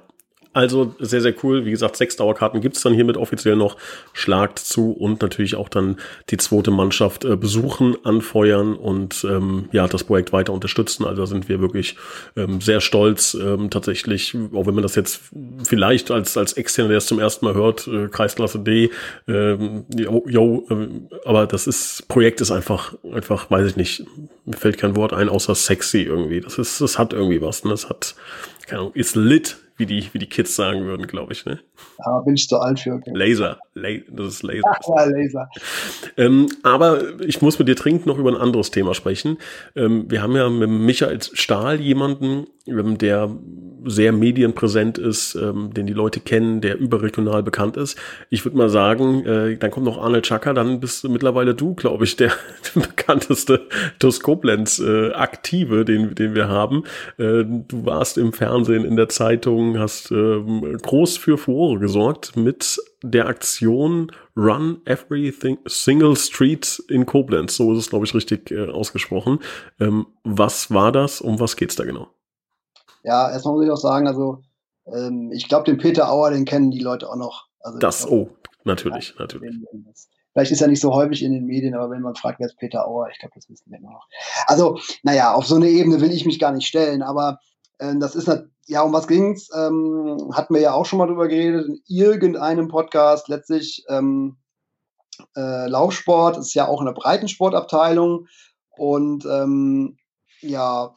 Also 0.54 0.94
sehr, 0.98 1.22
sehr 1.22 1.34
cool. 1.42 1.64
Wie 1.64 1.70
gesagt, 1.70 1.96
sechs 1.96 2.16
Dauerkarten 2.16 2.60
gibt's 2.60 2.82
dann 2.82 2.92
hiermit 2.92 3.16
offiziell 3.16 3.56
noch. 3.56 3.76
Schlagt 4.12 4.58
zu 4.58 4.92
und 4.92 5.22
natürlich 5.22 5.54
auch 5.54 5.70
dann 5.70 5.96
die 6.28 6.36
zweite 6.36 6.70
Mannschaft 6.70 7.24
äh, 7.24 7.36
besuchen, 7.36 7.96
anfeuern 8.04 8.74
und 8.74 9.24
ähm, 9.24 9.68
ja, 9.72 9.88
das 9.88 10.04
Projekt 10.04 10.32
weiter 10.32 10.52
unterstützen. 10.52 11.06
Also 11.06 11.22
da 11.22 11.26
sind 11.26 11.48
wir 11.48 11.60
wirklich 11.60 11.96
ähm, 12.36 12.60
sehr 12.60 12.80
stolz. 12.80 13.34
Ähm, 13.34 13.70
tatsächlich, 13.70 14.36
auch 14.54 14.66
wenn 14.66 14.74
man 14.74 14.82
das 14.82 14.94
jetzt 14.94 15.22
vielleicht 15.64 16.10
als, 16.10 16.36
als 16.36 16.52
Externer, 16.52 16.90
der 16.90 16.98
es 16.98 17.06
zum 17.06 17.18
ersten 17.18 17.46
Mal 17.46 17.54
hört, 17.54 17.86
äh, 17.86 18.08
Kreisklasse 18.08 18.58
D, 18.58 18.90
ähm, 19.26 19.86
yo, 19.96 20.24
yo 20.28 20.66
äh, 20.68 20.88
aber 21.24 21.46
das 21.46 21.66
ist, 21.66 22.08
Projekt 22.08 22.42
ist 22.42 22.50
einfach, 22.50 22.94
einfach, 23.10 23.50
weiß 23.50 23.68
ich 23.68 23.76
nicht, 23.76 24.04
mir 24.44 24.56
fällt 24.56 24.76
kein 24.76 24.96
Wort 24.96 25.14
ein, 25.14 25.28
außer 25.28 25.54
sexy 25.54 26.02
irgendwie. 26.02 26.40
Das 26.40 26.58
ist, 26.58 26.80
das 26.80 26.98
hat 26.98 27.12
irgendwie 27.12 27.40
was, 27.40 27.64
ne? 27.64 27.70
Das 27.70 27.88
hat, 27.88 28.14
keine 28.66 28.80
Ahnung, 28.80 28.92
ist 28.94 29.16
lit, 29.16 29.56
wie 29.82 29.86
die, 29.86 30.08
wie 30.12 30.18
die 30.18 30.28
Kids 30.28 30.54
sagen 30.54 30.84
würden, 30.84 31.06
glaube 31.06 31.32
ich. 31.32 31.44
Ne? 31.44 31.58
Ja, 32.04 32.20
bin 32.20 32.34
ich 32.34 32.48
zu 32.48 32.58
alt 32.58 32.78
für. 32.80 32.94
Okay. 32.94 33.10
Laser. 33.14 33.58
La 33.74 33.88
das 34.08 34.34
ist 34.34 34.42
Laser. 34.42 34.62
Ja, 34.96 35.04
Laser. 35.04 35.50
Ähm, 36.16 36.46
aber 36.62 37.20
ich 37.20 37.42
muss 37.42 37.58
mit 37.58 37.68
dir 37.68 37.74
dringend 37.74 38.06
noch 38.06 38.18
über 38.18 38.30
ein 38.30 38.36
anderes 38.36 38.70
Thema 38.70 38.94
sprechen. 38.94 39.38
Ähm, 39.74 40.10
wir 40.10 40.22
haben 40.22 40.36
ja 40.36 40.48
mit 40.48 40.68
Michael 40.68 41.20
Stahl 41.22 41.80
jemanden, 41.80 42.46
ähm, 42.66 42.98
der 42.98 43.30
sehr 43.84 44.12
medienpräsent 44.12 44.98
ist, 44.98 45.34
ähm, 45.34 45.72
den 45.74 45.86
die 45.86 45.92
Leute 45.92 46.20
kennen, 46.20 46.60
der 46.60 46.78
überregional 46.78 47.42
bekannt 47.42 47.76
ist. 47.76 47.98
Ich 48.30 48.44
würde 48.44 48.56
mal 48.56 48.68
sagen, 48.68 49.24
äh, 49.24 49.56
dann 49.56 49.70
kommt 49.70 49.86
noch 49.86 50.00
Arnold 50.00 50.24
Chaka, 50.26 50.52
dann 50.52 50.78
bist 50.80 51.02
du 51.02 51.08
mittlerweile 51.08 51.54
du, 51.54 51.74
glaube 51.74 52.04
ich, 52.04 52.16
der, 52.16 52.32
der 52.74 52.82
bekannteste 52.82 53.62
TuS 53.98 54.20
Koblenz 54.20 54.78
äh, 54.78 55.12
Aktive, 55.12 55.84
den, 55.84 56.14
den 56.14 56.34
wir 56.34 56.48
haben. 56.48 56.84
Äh, 57.18 57.44
du 57.44 57.84
warst 57.84 58.18
im 58.18 58.32
Fernsehen, 58.32 58.84
in 58.84 58.96
der 58.96 59.08
Zeitung, 59.08 59.71
hast 59.78 60.10
äh, 60.10 60.40
groß 60.82 61.16
für 61.16 61.38
Furore 61.38 61.78
gesorgt 61.78 62.36
mit 62.36 62.80
der 63.02 63.26
Aktion 63.26 64.10
Run 64.36 64.80
Everything 64.84 65.58
Single 65.66 66.16
Street 66.16 66.82
in 66.88 67.06
Koblenz. 67.06 67.56
So 67.56 67.72
ist 67.72 67.78
es, 67.78 67.90
glaube 67.90 68.04
ich, 68.06 68.14
richtig 68.14 68.50
äh, 68.50 68.68
ausgesprochen. 68.68 69.40
Ähm, 69.80 70.06
was 70.24 70.70
war 70.70 70.92
das? 70.92 71.20
Um 71.20 71.40
was 71.40 71.56
geht's 71.56 71.76
da 71.76 71.84
genau? 71.84 72.08
Ja, 73.04 73.30
erstmal 73.30 73.54
muss 73.54 73.64
ich 73.64 73.70
auch 73.70 73.76
sagen, 73.76 74.06
also 74.06 74.42
ähm, 74.86 75.30
ich 75.32 75.48
glaube, 75.48 75.64
den 75.64 75.78
Peter 75.78 76.10
Auer, 76.10 76.30
den 76.30 76.44
kennen 76.44 76.70
die 76.70 76.80
Leute 76.80 77.08
auch 77.08 77.16
noch. 77.16 77.46
Also, 77.60 77.78
das, 77.78 78.06
glaub, 78.06 78.12
oh, 78.12 78.30
natürlich, 78.64 79.10
ja, 79.10 79.20
natürlich. 79.20 79.56
Vielleicht 80.32 80.52
ist 80.52 80.62
er 80.62 80.68
nicht 80.68 80.80
so 80.80 80.94
häufig 80.94 81.22
in 81.22 81.32
den 81.32 81.44
Medien, 81.44 81.74
aber 81.74 81.90
wenn 81.90 82.00
man 82.00 82.14
fragt, 82.14 82.40
wer 82.40 82.46
ist 82.46 82.56
Peter 82.56 82.86
Auer, 82.86 83.08
ich 83.10 83.18
glaube, 83.18 83.34
das 83.34 83.48
wissen 83.50 83.70
wir 83.70 83.78
immer 83.78 83.90
noch. 83.90 84.06
Also, 84.46 84.78
naja, 85.02 85.34
auf 85.34 85.46
so 85.46 85.56
eine 85.56 85.68
Ebene 85.68 86.00
will 86.00 86.10
ich 86.10 86.24
mich 86.24 86.38
gar 86.38 86.52
nicht 86.52 86.66
stellen, 86.66 87.02
aber 87.02 87.38
äh, 87.78 87.94
das 87.98 88.14
ist, 88.14 88.28
ja, 88.66 88.82
um 88.82 88.92
was 88.92 89.08
ging's? 89.08 89.48
Ähm, 89.54 90.30
hatten 90.32 90.54
wir 90.54 90.60
ja 90.60 90.72
auch 90.72 90.86
schon 90.86 90.98
mal 90.98 91.06
drüber 91.06 91.28
geredet, 91.28 91.66
in 91.66 91.80
irgendeinem 91.86 92.68
Podcast, 92.68 93.28
letztlich 93.28 93.84
ähm, 93.88 94.36
äh, 95.36 95.68
Laufsport 95.68 96.38
ist 96.38 96.54
ja 96.54 96.68
auch 96.68 96.80
in 96.80 96.86
der 96.86 96.92
Breitensportabteilung 96.92 98.28
und 98.76 99.24
ähm, 99.26 99.96
ja, 100.40 100.94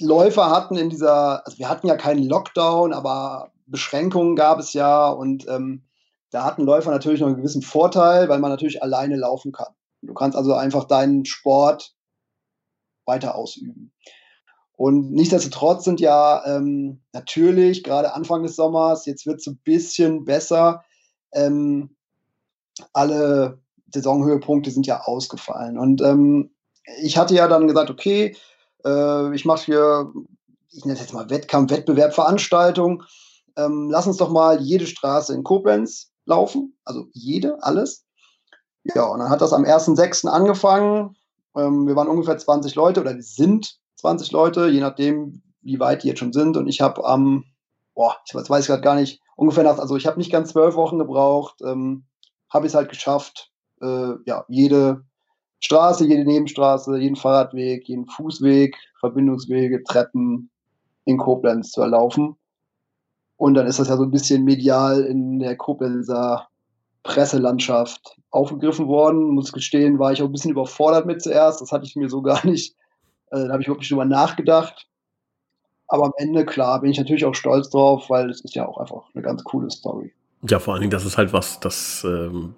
Läufer 0.00 0.50
hatten 0.50 0.76
in 0.76 0.90
dieser, 0.90 1.46
also 1.46 1.58
wir 1.58 1.68
hatten 1.68 1.86
ja 1.86 1.96
keinen 1.96 2.24
Lockdown, 2.24 2.92
aber 2.92 3.52
Beschränkungen 3.66 4.36
gab 4.36 4.58
es 4.58 4.72
ja 4.72 5.08
und 5.08 5.46
ähm, 5.48 5.84
da 6.30 6.44
hatten 6.44 6.64
Läufer 6.64 6.90
natürlich 6.90 7.20
noch 7.20 7.28
einen 7.28 7.36
gewissen 7.36 7.62
Vorteil, 7.62 8.28
weil 8.28 8.38
man 8.38 8.50
natürlich 8.50 8.82
alleine 8.82 9.16
laufen 9.16 9.52
kann. 9.52 9.74
Du 10.00 10.14
kannst 10.14 10.36
also 10.36 10.54
einfach 10.54 10.84
deinen 10.84 11.24
Sport 11.24 11.94
weiter 13.04 13.34
ausüben. 13.34 13.92
Und 14.76 15.12
nichtsdestotrotz 15.12 15.84
sind 15.84 16.00
ja 16.00 16.42
ähm, 16.46 17.02
natürlich 17.12 17.84
gerade 17.84 18.14
Anfang 18.14 18.42
des 18.42 18.56
Sommers, 18.56 19.06
jetzt 19.06 19.26
wird 19.26 19.40
es 19.40 19.46
ein 19.46 19.58
bisschen 19.64 20.24
besser, 20.24 20.82
ähm, 21.32 21.94
alle 22.92 23.60
Saisonhöhepunkte 23.92 24.70
sind 24.70 24.86
ja 24.86 25.02
ausgefallen. 25.02 25.78
Und 25.78 26.00
ähm, 26.02 26.50
ich 27.02 27.16
hatte 27.16 27.34
ja 27.34 27.48
dann 27.48 27.68
gesagt, 27.68 27.90
okay, 27.90 28.36
äh, 28.84 29.34
ich 29.34 29.44
mache 29.44 29.64
hier, 29.66 30.12
ich 30.70 30.84
nenne 30.84 30.94
es 30.94 31.00
jetzt 31.00 31.12
mal 31.12 31.30
Wettkampf, 31.30 31.70
Wettbewerb, 31.70 32.14
Veranstaltung. 32.14 33.02
Ähm, 33.56 33.88
lass 33.90 34.06
uns 34.06 34.16
doch 34.16 34.30
mal 34.30 34.60
jede 34.60 34.86
Straße 34.86 35.34
in 35.34 35.44
Koblenz 35.44 36.12
laufen, 36.24 36.76
also 36.84 37.06
jede, 37.12 37.62
alles. 37.62 38.04
Ja, 38.94 39.04
und 39.04 39.20
dann 39.20 39.30
hat 39.30 39.40
das 39.40 39.52
am 39.52 39.64
1.6. 39.64 40.26
angefangen. 40.26 41.16
Ähm, 41.56 41.86
wir 41.86 41.94
waren 41.94 42.08
ungefähr 42.08 42.38
20 42.38 42.74
Leute 42.74 43.00
oder 43.00 43.14
sind 43.20 43.78
20 44.02 44.32
Leute, 44.32 44.68
je 44.68 44.80
nachdem, 44.80 45.42
wie 45.62 45.78
weit 45.78 46.02
die 46.02 46.08
jetzt 46.08 46.18
schon 46.18 46.32
sind. 46.32 46.56
Und 46.56 46.66
ich 46.66 46.80
habe 46.80 47.04
am, 47.04 47.44
boah, 47.94 48.16
ich 48.26 48.34
weiß, 48.34 48.50
weiß 48.50 48.66
gerade 48.66 48.82
gar 48.82 48.96
nicht, 48.96 49.20
ungefähr 49.36 49.62
nach, 49.62 49.78
also 49.78 49.96
ich 49.96 50.08
habe 50.08 50.18
nicht 50.18 50.32
ganz 50.32 50.50
zwölf 50.50 50.74
Wochen 50.74 50.98
gebraucht, 50.98 51.62
ähm, 51.64 52.04
habe 52.50 52.66
ich 52.66 52.72
es 52.72 52.74
halt 52.74 52.88
geschafft, 52.88 53.52
äh, 53.80 54.14
ja, 54.26 54.44
jede 54.48 55.04
Straße, 55.60 56.04
jede 56.04 56.24
Nebenstraße, 56.24 56.98
jeden 56.98 57.14
Fahrradweg, 57.14 57.88
jeden 57.88 58.06
Fußweg, 58.06 58.76
Verbindungswege, 58.98 59.84
Treppen 59.84 60.50
in 61.04 61.16
Koblenz 61.16 61.70
zu 61.70 61.80
erlaufen. 61.80 62.34
Und 63.36 63.54
dann 63.54 63.68
ist 63.68 63.78
das 63.78 63.88
ja 63.88 63.96
so 63.96 64.02
ein 64.02 64.10
bisschen 64.10 64.42
medial 64.42 65.02
in 65.04 65.38
der 65.38 65.56
Koblenzer 65.56 66.48
Presselandschaft 67.04 68.16
aufgegriffen 68.30 68.88
worden. 68.88 69.30
Muss 69.30 69.52
gestehen, 69.52 70.00
war 70.00 70.12
ich 70.12 70.22
auch 70.22 70.26
ein 70.26 70.32
bisschen 70.32 70.50
überfordert 70.50 71.06
mit 71.06 71.22
zuerst. 71.22 71.60
Das 71.60 71.70
hatte 71.70 71.84
ich 71.84 71.94
mir 71.94 72.08
so 72.08 72.20
gar 72.22 72.44
nicht, 72.44 72.74
äh, 73.32 73.46
da 73.46 73.52
habe 73.52 73.62
ich 73.62 73.68
wirklich 73.68 73.88
drüber 73.88 74.04
nachgedacht. 74.04 74.86
Aber 75.88 76.04
am 76.04 76.12
Ende, 76.16 76.46
klar, 76.46 76.80
bin 76.80 76.90
ich 76.90 76.98
natürlich 76.98 77.24
auch 77.24 77.34
stolz 77.34 77.68
drauf, 77.70 78.08
weil 78.08 78.30
es 78.30 78.40
ist 78.40 78.54
ja 78.54 78.66
auch 78.66 78.78
einfach 78.78 79.02
eine 79.14 79.22
ganz 79.22 79.44
coole 79.44 79.70
Story. 79.70 80.12
Ja, 80.48 80.58
vor 80.58 80.74
allen 80.74 80.80
Dingen, 80.80 80.90
das 80.90 81.04
ist 81.04 81.18
halt 81.18 81.32
was, 81.32 81.60
das 81.60 82.04
ähm, 82.04 82.54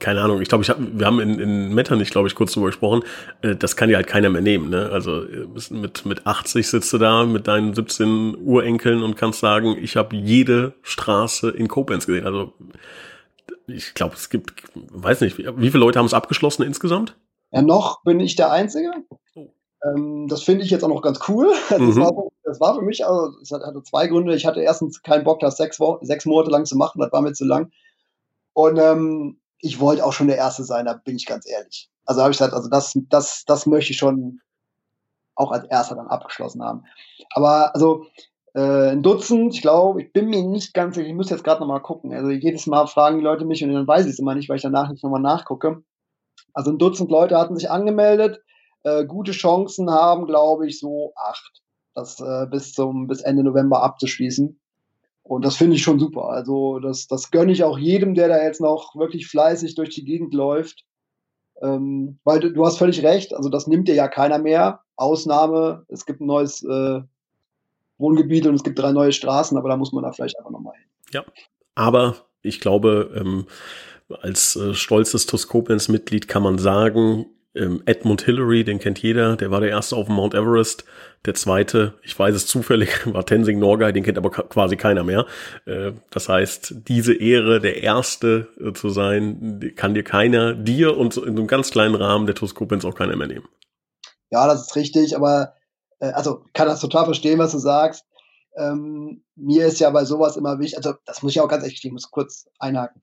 keine 0.00 0.22
Ahnung, 0.22 0.40
ich 0.40 0.48
glaube, 0.48 0.64
ich 0.64 0.70
hab, 0.70 0.78
wir 0.80 1.06
haben 1.06 1.20
in, 1.20 1.38
in 1.38 1.74
Metternich, 1.74 2.10
glaube 2.10 2.26
ich, 2.26 2.34
kurz 2.34 2.52
drüber 2.52 2.66
gesprochen, 2.66 3.02
äh, 3.42 3.54
das 3.54 3.76
kann 3.76 3.88
dir 3.88 3.96
halt 3.96 4.06
keiner 4.06 4.30
mehr 4.30 4.40
nehmen. 4.40 4.70
Ne? 4.70 4.90
Also 4.90 5.24
mit, 5.70 6.06
mit 6.06 6.26
80 6.26 6.68
sitzt 6.68 6.92
du 6.92 6.98
da 6.98 7.24
mit 7.24 7.46
deinen 7.46 7.74
17 7.74 8.36
Urenkeln 8.36 9.02
und 9.02 9.16
kannst 9.16 9.40
sagen, 9.40 9.76
ich 9.80 9.96
habe 9.96 10.16
jede 10.16 10.74
Straße 10.82 11.50
in 11.50 11.68
Koblenz 11.68 12.06
gesehen. 12.06 12.26
Also 12.26 12.54
ich 13.66 13.94
glaube, 13.94 14.16
es 14.16 14.30
gibt, 14.30 14.64
weiß 14.74 15.20
nicht, 15.20 15.38
wie, 15.38 15.46
wie 15.56 15.70
viele 15.70 15.84
Leute 15.84 15.98
haben 15.98 16.06
es 16.06 16.14
abgeschlossen 16.14 16.62
insgesamt? 16.62 17.16
Ja, 17.52 17.62
noch 17.62 18.02
bin 18.02 18.20
ich 18.20 18.36
der 18.36 18.50
Einzige. 18.50 18.92
Ähm, 19.84 20.26
das 20.28 20.42
finde 20.42 20.64
ich 20.64 20.70
jetzt 20.70 20.84
auch 20.84 20.88
noch 20.88 21.02
ganz 21.02 21.20
cool. 21.28 21.52
Das, 21.68 21.80
mhm. 21.80 22.00
war, 22.00 22.12
das 22.44 22.60
war 22.60 22.74
für 22.74 22.82
mich, 22.82 23.06
also 23.06 23.38
es 23.40 23.50
hatte 23.50 23.82
zwei 23.82 24.06
Gründe. 24.06 24.34
Ich 24.34 24.46
hatte 24.46 24.60
erstens 24.60 25.02
keinen 25.02 25.24
Bock, 25.24 25.40
das 25.40 25.56
sechs, 25.56 25.78
sechs 26.02 26.26
Monate 26.26 26.50
lang 26.50 26.64
zu 26.64 26.76
machen, 26.76 27.00
das 27.00 27.12
war 27.12 27.22
mir 27.22 27.32
zu 27.32 27.44
lang. 27.44 27.70
Und 28.52 28.78
ähm, 28.78 29.40
ich 29.58 29.80
wollte 29.80 30.04
auch 30.04 30.12
schon 30.12 30.28
der 30.28 30.36
Erste 30.36 30.64
sein, 30.64 30.86
da 30.86 30.94
bin 30.94 31.16
ich 31.16 31.26
ganz 31.26 31.48
ehrlich. 31.48 31.90
Also 32.06 32.22
habe 32.22 32.32
ich 32.32 32.38
gesagt, 32.38 32.54
also 32.54 32.68
das, 32.68 32.94
das, 33.08 33.44
das 33.46 33.66
möchte 33.66 33.92
ich 33.92 33.98
schon 33.98 34.40
auch 35.34 35.52
als 35.52 35.64
Erster 35.66 35.94
dann 35.94 36.08
abgeschlossen 36.08 36.62
haben. 36.62 36.84
Aber 37.34 37.74
also 37.74 38.06
äh, 38.54 38.90
ein 38.90 39.02
Dutzend, 39.02 39.54
ich 39.54 39.62
glaube, 39.62 40.02
ich 40.02 40.12
bin 40.12 40.28
mir 40.28 40.42
nicht 40.42 40.74
ganz 40.74 40.96
sicher, 40.96 41.06
ich 41.06 41.14
muss 41.14 41.30
jetzt 41.30 41.44
gerade 41.44 41.60
nochmal 41.60 41.82
gucken. 41.82 42.12
Also 42.12 42.30
jedes 42.30 42.66
Mal 42.66 42.86
fragen 42.86 43.18
die 43.18 43.24
Leute 43.24 43.44
mich 43.44 43.62
und 43.62 43.72
dann 43.72 43.86
weiß 43.86 44.06
ich 44.06 44.12
es 44.12 44.18
immer 44.18 44.34
nicht, 44.34 44.48
weil 44.48 44.56
ich 44.56 44.62
danach 44.62 44.90
nicht 44.90 45.04
nochmal 45.04 45.20
nachgucke. 45.20 45.82
Also 46.52 46.70
ein 46.70 46.78
Dutzend 46.78 47.10
Leute 47.10 47.38
hatten 47.38 47.56
sich 47.56 47.70
angemeldet. 47.70 48.42
Äh, 48.82 49.04
gute 49.04 49.32
Chancen 49.32 49.90
haben, 49.90 50.26
glaube 50.26 50.66
ich, 50.66 50.78
so 50.78 51.12
acht, 51.16 51.62
das 51.94 52.20
äh, 52.20 52.46
bis 52.50 52.72
zum 52.72 53.06
bis 53.06 53.20
Ende 53.20 53.42
November 53.42 53.82
abzuschließen. 53.82 54.58
Und 55.22 55.44
das 55.44 55.56
finde 55.56 55.76
ich 55.76 55.82
schon 55.82 56.00
super. 56.00 56.24
Also 56.24 56.78
das, 56.78 57.06
das 57.06 57.30
gönne 57.30 57.52
ich 57.52 57.62
auch 57.62 57.78
jedem, 57.78 58.14
der 58.14 58.28
da 58.28 58.42
jetzt 58.42 58.60
noch 58.60 58.96
wirklich 58.96 59.28
fleißig 59.28 59.74
durch 59.74 59.90
die 59.90 60.04
Gegend 60.04 60.34
läuft. 60.34 60.84
Ähm, 61.62 62.18
weil 62.24 62.40
du, 62.40 62.52
du, 62.52 62.64
hast 62.64 62.78
völlig 62.78 63.02
recht, 63.02 63.34
also 63.34 63.50
das 63.50 63.66
nimmt 63.66 63.86
dir 63.86 63.94
ja 63.94 64.08
keiner 64.08 64.38
mehr. 64.38 64.80
Ausnahme, 64.96 65.84
es 65.88 66.06
gibt 66.06 66.20
ein 66.20 66.26
neues 66.26 66.62
äh, 66.62 67.00
Wohngebiet 67.98 68.46
und 68.46 68.54
es 68.54 68.64
gibt 68.64 68.78
drei 68.78 68.92
neue 68.92 69.12
Straßen, 69.12 69.58
aber 69.58 69.68
da 69.68 69.76
muss 69.76 69.92
man 69.92 70.04
da 70.04 70.12
vielleicht 70.12 70.38
einfach 70.38 70.50
nochmal 70.50 70.74
hin. 70.74 70.88
Ja, 71.12 71.24
aber 71.74 72.16
ich 72.42 72.60
glaube, 72.60 73.10
ähm, 73.14 73.46
als 74.22 74.56
äh, 74.56 74.74
stolzes 74.74 75.26
Toskopens-Mitglied 75.26 76.28
kann 76.28 76.42
man 76.42 76.58
sagen, 76.58 77.26
ähm, 77.54 77.82
Edmund 77.84 78.22
Hillary, 78.22 78.64
den 78.64 78.78
kennt 78.78 79.02
jeder, 79.02 79.36
der 79.36 79.50
war 79.50 79.60
der 79.60 79.70
erste 79.70 79.96
auf 79.96 80.06
dem 80.06 80.16
Mount 80.16 80.34
Everest. 80.34 80.84
Der 81.26 81.34
zweite, 81.34 81.94
ich 82.02 82.18
weiß 82.18 82.34
es 82.34 82.46
zufällig, 82.46 82.90
war 83.12 83.26
Tenzing 83.26 83.58
Norgay, 83.58 83.92
den 83.92 84.04
kennt 84.04 84.18
aber 84.18 84.30
quasi 84.30 84.76
keiner 84.76 85.04
mehr. 85.04 85.26
Äh, 85.66 85.92
das 86.10 86.28
heißt, 86.28 86.74
diese 86.88 87.14
Ehre, 87.14 87.60
der 87.60 87.82
Erste 87.82 88.48
äh, 88.60 88.72
zu 88.72 88.88
sein, 88.90 89.72
kann 89.76 89.94
dir 89.94 90.04
keiner, 90.04 90.54
dir 90.54 90.96
und 90.96 91.16
in 91.16 91.22
so 91.22 91.22
einem 91.24 91.46
ganz 91.46 91.70
kleinen 91.70 91.94
Rahmen 91.94 92.26
der 92.26 92.34
Toskopens 92.34 92.84
auch 92.84 92.94
keiner 92.94 93.16
mehr 93.16 93.28
nehmen. 93.28 93.48
Ja, 94.30 94.46
das 94.46 94.68
ist 94.68 94.76
richtig, 94.76 95.16
aber 95.16 95.54
äh, 95.98 96.10
also 96.12 96.44
kann 96.54 96.68
das 96.68 96.80
total 96.80 97.04
verstehen, 97.04 97.38
was 97.38 97.52
du 97.52 97.58
sagst. 97.58 98.04
ähm, 98.56 99.22
mir 99.36 99.66
ist 99.66 99.80
ja 99.80 99.90
bei 99.90 100.04
sowas 100.04 100.36
immer 100.36 100.58
wichtig, 100.58 100.76
also 100.76 100.94
das 101.04 101.22
muss 101.22 101.32
ich 101.32 101.40
auch 101.40 101.48
ganz 101.48 101.62
ehrlich, 101.62 101.84
ich 101.84 101.92
muss 101.92 102.10
kurz 102.10 102.48
einhaken. 102.58 103.02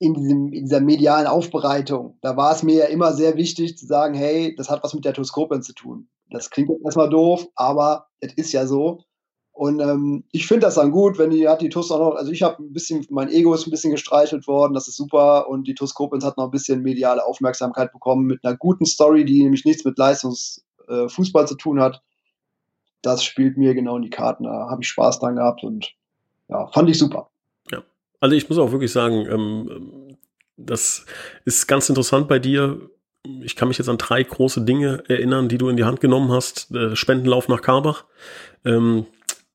In, 0.00 0.14
diesem, 0.14 0.52
in 0.52 0.64
dieser 0.64 0.80
medialen 0.80 1.26
Aufbereitung, 1.26 2.18
da 2.22 2.36
war 2.36 2.52
es 2.52 2.62
mir 2.62 2.76
ja 2.76 2.84
immer 2.84 3.12
sehr 3.12 3.36
wichtig 3.36 3.76
zu 3.76 3.86
sagen, 3.86 4.14
hey, 4.14 4.54
das 4.56 4.70
hat 4.70 4.84
was 4.84 4.94
mit 4.94 5.04
der 5.04 5.12
Toskopin 5.12 5.62
zu 5.62 5.72
tun. 5.72 6.08
Das 6.30 6.50
klingt 6.50 6.68
jetzt 6.68 6.84
erstmal 6.84 7.10
doof, 7.10 7.48
aber 7.56 8.06
es 8.20 8.32
ist 8.34 8.52
ja 8.52 8.66
so. 8.66 9.00
Und 9.58 9.80
ähm, 9.80 10.22
ich 10.30 10.46
finde 10.46 10.66
das 10.66 10.76
dann 10.76 10.92
gut, 10.92 11.18
wenn 11.18 11.30
die 11.30 11.48
hat 11.48 11.60
die 11.60 11.68
TUS 11.68 11.90
auch 11.90 11.98
noch, 11.98 12.14
also 12.14 12.30
ich 12.30 12.44
habe 12.44 12.62
ein 12.62 12.72
bisschen, 12.72 13.04
mein 13.10 13.28
Ego 13.28 13.52
ist 13.54 13.66
ein 13.66 13.72
bisschen 13.72 13.90
gestreichelt 13.90 14.46
worden, 14.46 14.72
das 14.72 14.86
ist 14.86 14.96
super. 14.96 15.48
Und 15.48 15.66
die 15.66 15.74
TUS 15.74 15.96
hat 16.22 16.36
noch 16.36 16.44
ein 16.44 16.52
bisschen 16.52 16.80
mediale 16.80 17.26
Aufmerksamkeit 17.26 17.92
bekommen 17.92 18.26
mit 18.26 18.44
einer 18.44 18.56
guten 18.56 18.86
Story, 18.86 19.24
die 19.24 19.42
nämlich 19.42 19.64
nichts 19.64 19.84
mit 19.84 19.98
Leistungsfußball 19.98 21.42
äh, 21.42 21.46
zu 21.48 21.56
tun 21.56 21.80
hat. 21.80 22.00
Das 23.02 23.24
spielt 23.24 23.56
mir 23.56 23.74
genau 23.74 23.96
in 23.96 24.02
die 24.02 24.10
Karten. 24.10 24.44
Da 24.44 24.68
habe 24.70 24.82
ich 24.82 24.88
Spaß 24.88 25.18
dran 25.18 25.34
gehabt 25.34 25.64
und 25.64 25.92
ja, 26.48 26.68
fand 26.68 26.88
ich 26.88 26.96
super. 26.96 27.28
Also 28.20 28.34
ich 28.34 28.48
muss 28.48 28.58
auch 28.58 28.72
wirklich 28.72 28.92
sagen, 28.92 29.26
ähm, 29.30 30.16
das 30.56 31.06
ist 31.44 31.66
ganz 31.66 31.88
interessant 31.88 32.28
bei 32.28 32.38
dir. 32.38 32.90
Ich 33.42 33.56
kann 33.56 33.68
mich 33.68 33.78
jetzt 33.78 33.88
an 33.88 33.98
drei 33.98 34.22
große 34.22 34.62
Dinge 34.62 35.04
erinnern, 35.08 35.48
die 35.48 35.58
du 35.58 35.68
in 35.68 35.76
die 35.76 35.84
Hand 35.84 36.00
genommen 36.00 36.32
hast. 36.32 36.74
Der 36.74 36.96
Spendenlauf 36.96 37.48
nach 37.48 37.62
Karbach. 37.62 38.04
Ähm, 38.64 39.06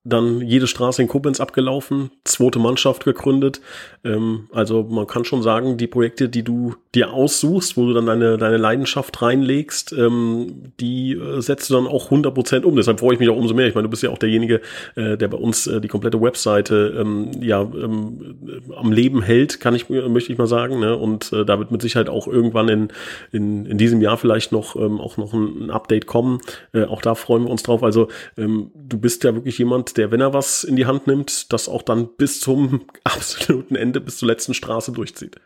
dann 0.05 0.41
jede 0.41 0.67
Straße 0.67 1.01
in 1.01 1.07
Koblenz 1.07 1.39
abgelaufen, 1.39 2.11
zweite 2.25 2.59
Mannschaft 2.59 3.05
gegründet. 3.05 3.61
Ähm, 4.03 4.49
also 4.51 4.83
man 4.83 5.07
kann 5.07 5.23
schon 5.23 5.41
sagen, 5.41 5.77
die 5.77 5.87
Projekte, 5.87 6.27
die 6.27 6.43
du 6.43 6.75
dir 6.93 7.13
aussuchst, 7.13 7.77
wo 7.77 7.85
du 7.85 7.93
dann 7.93 8.05
deine, 8.05 8.37
deine 8.37 8.57
Leidenschaft 8.57 9.21
reinlegst, 9.21 9.93
ähm, 9.93 10.73
die 10.81 11.13
äh, 11.13 11.39
setzt 11.39 11.69
du 11.69 11.75
dann 11.75 11.87
auch 11.87 12.11
100% 12.11 12.63
um. 12.63 12.75
Deshalb 12.75 12.99
freue 12.99 13.13
ich 13.13 13.19
mich 13.19 13.29
auch 13.29 13.37
umso 13.37 13.53
mehr. 13.53 13.67
Ich 13.67 13.75
meine, 13.75 13.87
du 13.87 13.89
bist 13.89 14.03
ja 14.03 14.09
auch 14.09 14.17
derjenige, 14.17 14.59
äh, 14.95 15.17
der 15.17 15.29
bei 15.29 15.37
uns 15.37 15.67
äh, 15.67 15.79
die 15.79 15.87
komplette 15.87 16.21
Webseite 16.21 16.97
ähm, 16.99 17.31
ja 17.41 17.61
ähm, 17.61 18.35
am 18.75 18.91
Leben 18.91 19.21
hält, 19.21 19.61
kann 19.61 19.73
ich 19.73 19.89
möchte 19.89 20.33
ich 20.33 20.37
mal 20.37 20.47
sagen. 20.47 20.81
Ne? 20.81 20.97
Und 20.97 21.31
äh, 21.31 21.45
da 21.45 21.59
wird 21.59 21.71
mit 21.71 21.81
Sicherheit 21.81 22.09
auch 22.09 22.27
irgendwann 22.27 22.67
in, 22.67 22.87
in, 23.31 23.65
in 23.65 23.77
diesem 23.77 24.01
Jahr 24.01 24.17
vielleicht 24.17 24.51
noch 24.51 24.75
ähm, 24.75 24.99
auch 24.99 25.15
noch 25.15 25.33
ein, 25.33 25.63
ein 25.63 25.71
Update 25.71 26.07
kommen. 26.07 26.41
Äh, 26.73 26.83
auch 26.83 27.01
da 27.01 27.15
freuen 27.15 27.43
wir 27.43 27.51
uns 27.51 27.63
drauf. 27.63 27.83
Also 27.83 28.09
ähm, 28.37 28.71
du 28.75 28.97
bist 28.97 29.23
ja 29.23 29.33
wirklich 29.33 29.57
jemand, 29.57 29.92
der, 29.97 30.11
wenn 30.11 30.21
er 30.21 30.33
was 30.33 30.63
in 30.63 30.75
die 30.75 30.85
Hand 30.85 31.07
nimmt, 31.07 31.51
das 31.53 31.69
auch 31.69 31.81
dann 31.81 32.15
bis 32.15 32.39
zum 32.39 32.85
absoluten 33.03 33.75
Ende, 33.75 34.01
bis 34.01 34.17
zur 34.17 34.27
letzten 34.27 34.53
Straße 34.53 34.91
durchzieht. 34.91 35.37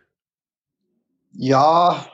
Ja, 1.34 2.06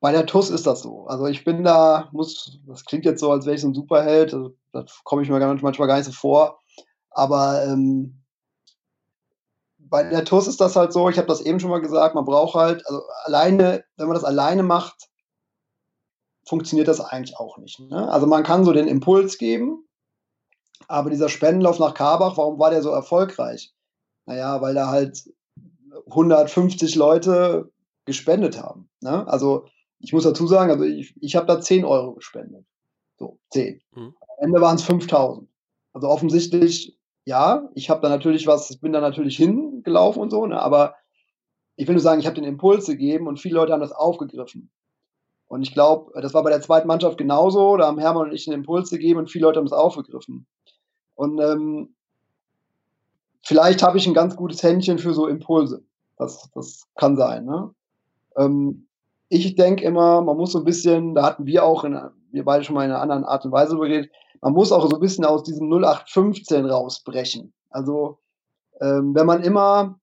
bei 0.00 0.12
der 0.12 0.26
TUS 0.26 0.50
ist 0.50 0.66
das 0.66 0.82
so. 0.82 1.06
Also 1.06 1.26
ich 1.26 1.44
bin 1.44 1.64
da, 1.64 2.08
muss, 2.12 2.58
das 2.66 2.84
klingt 2.84 3.04
jetzt 3.04 3.20
so, 3.20 3.30
als 3.30 3.46
wäre 3.46 3.54
ich 3.54 3.62
so 3.62 3.68
ein 3.68 3.74
Superheld, 3.74 4.34
also, 4.34 4.54
das 4.72 5.00
komme 5.04 5.22
ich 5.22 5.28
mir 5.28 5.38
manchmal 5.38 5.88
gar 5.88 5.96
nicht 5.96 6.06
so 6.06 6.12
vor. 6.12 6.60
Aber 7.10 7.64
ähm, 7.64 8.22
bei 9.78 10.02
der 10.02 10.24
TUS 10.24 10.46
ist 10.46 10.60
das 10.60 10.76
halt 10.76 10.92
so, 10.92 11.08
ich 11.08 11.18
habe 11.18 11.28
das 11.28 11.40
eben 11.40 11.60
schon 11.60 11.70
mal 11.70 11.80
gesagt, 11.80 12.14
man 12.14 12.24
braucht 12.24 12.54
halt, 12.54 12.86
also 12.86 13.02
alleine, 13.24 13.84
wenn 13.96 14.06
man 14.06 14.14
das 14.14 14.24
alleine 14.24 14.62
macht, 14.62 15.08
funktioniert 16.46 16.88
das 16.88 17.00
eigentlich 17.00 17.38
auch 17.38 17.58
nicht. 17.58 17.80
Ne? 17.80 18.10
Also 18.10 18.26
man 18.26 18.42
kann 18.42 18.64
so 18.64 18.72
den 18.72 18.88
Impuls 18.88 19.38
geben, 19.38 19.86
aber 20.88 21.10
dieser 21.10 21.28
Spendenlauf 21.28 21.78
nach 21.78 21.94
Karbach, 21.94 22.36
warum 22.36 22.58
war 22.58 22.70
der 22.70 22.82
so 22.82 22.90
erfolgreich? 22.90 23.72
Naja, 24.26 24.60
weil 24.60 24.74
da 24.74 24.88
halt 24.88 25.22
150 26.06 26.94
Leute 26.94 27.70
gespendet 28.04 28.60
haben. 28.60 28.88
Ne? 29.00 29.26
Also 29.28 29.66
ich 29.98 30.12
muss 30.12 30.24
dazu 30.24 30.46
sagen, 30.46 30.70
also 30.70 30.84
ich, 30.84 31.14
ich 31.20 31.36
habe 31.36 31.46
da 31.46 31.60
10 31.60 31.84
Euro 31.84 32.14
gespendet. 32.14 32.66
So, 33.16 33.38
10. 33.50 33.80
Mhm. 33.94 34.14
Am 34.20 34.44
Ende 34.46 34.60
waren 34.60 34.76
es 34.76 34.82
5000. 34.82 35.48
Also 35.92 36.08
offensichtlich, 36.08 36.98
ja, 37.24 37.68
ich 37.74 37.88
habe 37.88 38.02
da 38.02 38.08
natürlich 38.08 38.46
was, 38.46 38.70
ich 38.70 38.80
bin 38.80 38.92
da 38.92 39.00
natürlich 39.00 39.36
hingelaufen 39.36 40.20
und 40.20 40.30
so, 40.30 40.44
ne? 40.46 40.60
aber 40.60 40.96
ich 41.76 41.86
will 41.86 41.94
nur 41.94 42.02
sagen, 42.02 42.20
ich 42.20 42.26
habe 42.26 42.36
den 42.36 42.44
Impuls 42.44 42.86
gegeben 42.86 43.26
und 43.26 43.40
viele 43.40 43.56
Leute 43.56 43.72
haben 43.72 43.80
das 43.80 43.92
aufgegriffen. 43.92 44.70
Und 45.46 45.62
ich 45.62 45.72
glaube, 45.72 46.20
das 46.20 46.34
war 46.34 46.42
bei 46.42 46.50
der 46.50 46.62
zweiten 46.62 46.88
Mannschaft 46.88 47.18
genauso. 47.18 47.76
Da 47.76 47.86
haben 47.86 47.98
Hermann 47.98 48.28
und 48.28 48.34
ich 48.34 48.48
einen 48.48 48.60
Impuls 48.60 48.90
gegeben 48.90 49.20
und 49.20 49.30
viele 49.30 49.46
Leute 49.46 49.58
haben 49.58 49.66
es 49.66 49.72
aufgegriffen. 49.72 50.46
Und 51.14 51.40
ähm, 51.40 51.94
vielleicht 53.42 53.82
habe 53.82 53.98
ich 53.98 54.06
ein 54.06 54.14
ganz 54.14 54.36
gutes 54.36 54.62
Händchen 54.62 54.98
für 54.98 55.14
so 55.14 55.26
Impulse. 55.26 55.82
Das, 56.18 56.50
das 56.54 56.86
kann 56.96 57.16
sein. 57.16 57.44
Ne? 57.44 57.74
Ähm, 58.36 58.86
ich 59.28 59.54
denke 59.54 59.84
immer, 59.84 60.20
man 60.22 60.36
muss 60.36 60.52
so 60.52 60.58
ein 60.58 60.64
bisschen, 60.64 61.14
da 61.14 61.24
hatten 61.24 61.46
wir 61.46 61.64
auch, 61.64 61.84
in, 61.84 61.98
wir 62.30 62.44
beide 62.44 62.64
schon 62.64 62.74
mal 62.74 62.84
in 62.84 62.90
einer 62.90 63.00
anderen 63.00 63.24
Art 63.24 63.44
und 63.44 63.52
Weise 63.52 63.74
überredet, 63.74 64.10
man 64.40 64.52
muss 64.52 64.72
auch 64.72 64.88
so 64.88 64.96
ein 64.96 65.00
bisschen 65.00 65.24
aus 65.24 65.42
diesem 65.42 65.72
0815 65.72 66.66
rausbrechen. 66.66 67.52
Also 67.70 68.18
ähm, 68.80 69.14
wenn 69.14 69.26
man 69.26 69.42
immer, 69.42 69.98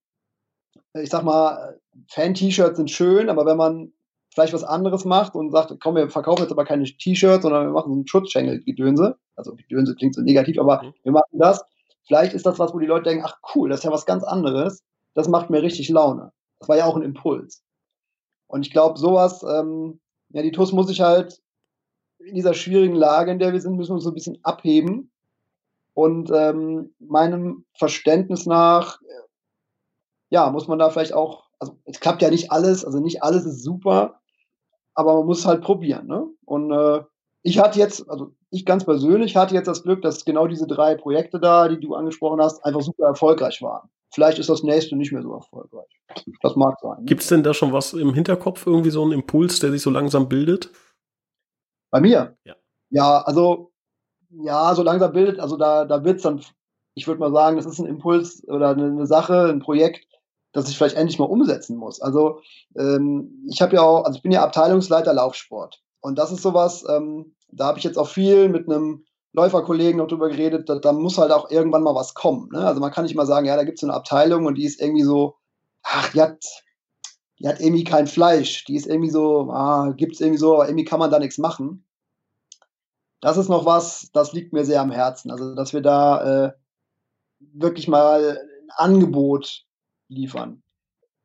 ich 0.93 1.10
sag 1.10 1.24
mal, 1.24 1.80
Fan-T-Shirts 2.08 2.78
sind 2.78 2.89
schön, 2.89 3.30
aber 3.30 3.45
wenn 3.45 3.58
man 3.58 3.93
vielleicht 4.34 4.54
was 4.54 4.63
anderes 4.63 5.06
macht 5.06 5.36
und 5.36 5.52
sagt, 5.52 5.74
komm, 5.82 5.96
wir 5.96 6.10
verkaufen 6.10 6.44
jetzt 6.44 6.52
aber 6.52 6.65
keine 6.65 6.86
T-Shirts, 6.86 7.44
sondern 7.44 7.67
wir 7.67 7.74
machen 7.74 7.94
so 7.94 8.00
ein 8.00 8.08
Schutzschengel-Gedönse. 8.08 9.17
Also 9.36 9.56
Gedönse 9.56 9.96
klingt 9.96 10.15
so 10.15 10.22
negativ, 10.22 10.58
aber 10.60 10.84
mhm. 10.84 10.94
wir 11.04 11.12
machen 11.12 11.39
das. 11.39 11.63
Vielleicht 12.08 12.34
ist 12.34 12.46
das 12.46 12.58
was, 12.58 12.74
wo 12.74 12.80
die 12.80 12.88
Leute 12.88 13.10
denken, 13.10 13.26
ach 13.26 13.38
cool, 13.56 13.70
das 13.70 13.80
ist 13.80 13.84
ja 13.84 13.91
was 13.91 14.06
ganz 14.06 14.24
anderes. 14.24 14.84
Das 15.13 15.28
macht 15.28 15.50
mir 15.50 15.62
richtig 15.62 15.89
Laune. 15.89 16.32
Das 16.60 16.70
war 16.70 16.78
ja 16.78 16.86
auch 16.86 16.96
ein 16.96 17.04
Impuls. 17.04 17.63
Und 18.48 18.65
ich 18.65 18.72
glaube, 18.72 18.98
sowas, 18.98 19.44
ähm, 19.44 20.00
ja, 20.30 20.41
die 20.41 20.52
TUS 20.52 20.72
muss 20.72 20.88
sich 20.88 21.02
halt 21.02 21.41
in 22.20 22.36
dieser 22.36 22.54
schwierigen 22.54 22.96
Lage, 22.96 23.32
in 23.32 23.39
der 23.39 23.52
wir 23.52 23.62
sind, 23.62 23.76
müssen 23.76 23.91
wir 23.91 23.96
uns 23.96 24.04
so 24.04 24.12
ein 24.12 24.15
bisschen 24.15 24.39
abheben. 24.44 25.12
Und 25.94 26.32
ähm, 26.32 26.94
meinem 27.00 27.65
Verständnis 27.78 28.46
nach, 28.46 29.00
ja, 30.30 30.50
muss 30.52 30.67
man 30.67 30.80
da 30.80 30.89
vielleicht 30.89 31.13
auch, 31.13 31.50
also 31.60 31.78
es 31.86 32.00
klappt 32.00 32.22
ja 32.22 32.30
nicht 32.30 32.52
alles, 32.52 32.86
also 32.86 33.00
nicht 33.00 33.24
alles 33.24 33.46
ist 33.46 33.63
super, 33.63 34.21
aber 34.94 35.16
man 35.16 35.26
muss 35.26 35.46
halt 35.46 35.62
probieren. 35.62 36.08
Ne? 36.08 36.28
Und 36.46 36.72
äh, 36.72 37.02
ich 37.44 37.60
hatte 37.60 37.80
jetzt, 37.80 38.10
also 38.10 38.34
ich 38.50 38.66
ganz 38.66 38.86
persönlich 38.86 39.36
hatte 39.36 39.56
jetzt 39.56 39.68
das 39.68 39.84
Glück, 39.84 40.02
dass 40.02 40.26
genau 40.26 40.48
diese 40.48 40.68
drei 40.68 40.96
Projekte 40.96 41.40
da, 41.40 41.68
die 41.68 41.80
du 41.80 41.96
angesprochen 41.96 42.42
hast, 42.42 42.64
einfach 42.66 42.82
super 42.82 43.06
erfolgreich 43.06 43.62
waren. 43.62 43.90
Vielleicht 44.14 44.40
ist 44.40 44.50
das 44.50 44.64
nächste 44.64 44.96
nicht 44.98 45.14
mehr 45.14 45.22
so 45.22 45.34
erfolgreich. 45.34 45.88
Das 46.42 46.56
mag 46.56 46.78
sein. 46.82 47.00
Ne? 47.00 47.06
Gibt 47.06 47.22
es 47.22 47.30
denn 47.30 47.44
da 47.44 47.54
schon 47.54 47.72
was 47.72 47.94
im 47.94 48.14
Hinterkopf, 48.14 48.68
irgendwie 48.68 48.90
so 48.90 49.02
einen 49.04 49.14
Impuls, 49.14 49.60
der 49.60 49.72
sich 49.72 49.82
so 49.82 49.90
langsam 49.90 50.28
bildet? 50.28 50.70
Bei 51.92 52.02
mir? 52.02 52.36
Ja. 52.44 52.56
Ja, 52.90 53.22
also, 53.22 53.72
ja, 54.30 54.76
so 54.76 54.84
langsam 54.84 55.14
bildet, 55.14 55.40
also 55.40 55.56
da, 55.56 55.86
da 55.86 56.04
wird 56.04 56.18
es 56.18 56.24
dann, 56.24 56.42
ich 56.94 57.08
würde 57.08 57.22
mal 57.22 57.32
sagen, 57.32 57.56
das 57.56 57.66
ist 57.66 57.80
ein 57.80 57.86
Impuls 57.86 58.46
oder 58.50 58.72
eine, 58.72 58.86
eine 58.86 59.08
Sache, 59.08 59.46
ein 59.46 59.60
Projekt, 59.60 60.06
das 60.54 60.70
ich 60.70 60.78
vielleicht 60.78 60.98
endlich 60.98 61.20
mal 61.20 61.26
umsetzen 61.26 61.78
muss. 61.78 62.02
Also 62.02 62.42
ähm, 62.76 63.46
ich 63.50 63.62
habe 63.62 63.76
ja 63.76 63.82
auch, 63.82 64.04
also 64.04 64.18
ich 64.18 64.24
bin 64.24 64.32
ja 64.32 64.44
Abteilungsleiter 64.44 65.14
Laufsport. 65.14 65.82
Und 66.02 66.18
das 66.18 66.32
ist 66.32 66.42
sowas, 66.42 66.84
ähm, 66.90 67.36
da 67.52 67.66
habe 67.68 67.78
ich 67.78 67.84
jetzt 67.84 67.98
auch 67.98 68.08
viel 68.08 68.50
mit 68.50 68.68
einem 68.68 69.06
Läuferkollegen 69.34 69.98
noch 69.98 70.08
drüber 70.08 70.30
geredet, 70.30 70.68
da, 70.68 70.76
da, 70.76 70.92
muss 70.92 71.18
halt 71.18 71.32
auch 71.32 71.50
irgendwann 71.50 71.84
mal 71.84 71.96
was 71.96 72.14
kommen. 72.14 72.50
Ne? 72.52 72.66
Also 72.66 72.82
man 72.82 72.92
kann 72.92 73.06
nicht 73.06 73.16
mal 73.16 73.26
sagen, 73.26 73.46
ja, 73.46 73.56
da 73.56 73.64
gibt 73.64 73.78
es 73.78 73.84
eine 73.84 73.94
Abteilung 73.94 74.46
und 74.46 74.56
die 74.56 74.66
ist 74.66 74.82
irgendwie 74.82 75.04
so, 75.04 75.36
ach, 75.84 76.12
die 76.12 76.22
hat, 76.22 76.44
die 77.40 77.48
hat 77.48 77.62
irgendwie 77.62 77.86
kein 77.86 78.08
Fleisch, 78.08 78.66
die 78.66 78.76
ist 78.76 78.88
irgendwie 78.88 79.10
so, 79.10 79.50
ah, 79.52 79.94
gibt 79.96 80.16
es 80.16 80.22
irgendwie 80.22 80.38
so, 80.38 80.56
aber 80.56 80.68
irgendwie 80.68 80.86
kann 80.86 81.00
man 81.00 81.12
da 81.12 81.20
nichts 81.20 81.38
machen. 81.38 81.86
Das 83.22 83.38
ist 83.38 83.50
noch 83.50 83.66
was, 83.66 84.10
das 84.14 84.34
liegt 84.34 84.52
mir 84.52 84.66
sehr 84.66 84.82
am 84.82 84.92
Herzen. 84.92 85.32
Also, 85.32 85.56
dass 85.56 85.74
wir 85.74 85.82
da 85.82 86.48
äh, 86.48 86.54
wirklich 87.40 87.88
mal 87.88 88.40
ein 88.40 88.72
Angebot 88.76 89.64
liefern. 90.12 90.62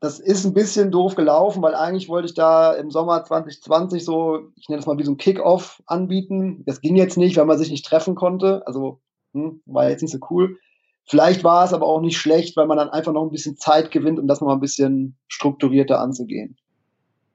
Das 0.00 0.20
ist 0.20 0.44
ein 0.44 0.52
bisschen 0.52 0.90
doof 0.90 1.14
gelaufen, 1.14 1.62
weil 1.62 1.74
eigentlich 1.74 2.08
wollte 2.08 2.26
ich 2.26 2.34
da 2.34 2.74
im 2.74 2.90
Sommer 2.90 3.24
2020 3.24 4.04
so, 4.04 4.52
ich 4.56 4.68
nenne 4.68 4.80
es 4.80 4.86
mal 4.86 4.98
wie 4.98 5.04
so 5.04 5.12
ein 5.12 5.16
Kick-Off 5.16 5.82
anbieten. 5.86 6.62
Das 6.66 6.80
ging 6.80 6.96
jetzt 6.96 7.16
nicht, 7.16 7.36
weil 7.36 7.46
man 7.46 7.58
sich 7.58 7.70
nicht 7.70 7.86
treffen 7.86 8.14
konnte. 8.14 8.62
Also 8.66 9.00
hm, 9.32 9.62
war 9.64 9.88
jetzt 9.88 10.02
nicht 10.02 10.12
so 10.12 10.18
cool. 10.30 10.58
Vielleicht 11.04 11.44
war 11.44 11.64
es 11.64 11.72
aber 11.72 11.86
auch 11.86 12.00
nicht 12.00 12.18
schlecht, 12.18 12.56
weil 12.56 12.66
man 12.66 12.76
dann 12.76 12.90
einfach 12.90 13.12
noch 13.12 13.22
ein 13.22 13.30
bisschen 13.30 13.56
Zeit 13.56 13.90
gewinnt, 13.90 14.18
um 14.18 14.26
das 14.26 14.40
noch 14.40 14.48
mal 14.48 14.54
ein 14.54 14.60
bisschen 14.60 15.16
strukturierter 15.28 16.00
anzugehen. 16.00 16.56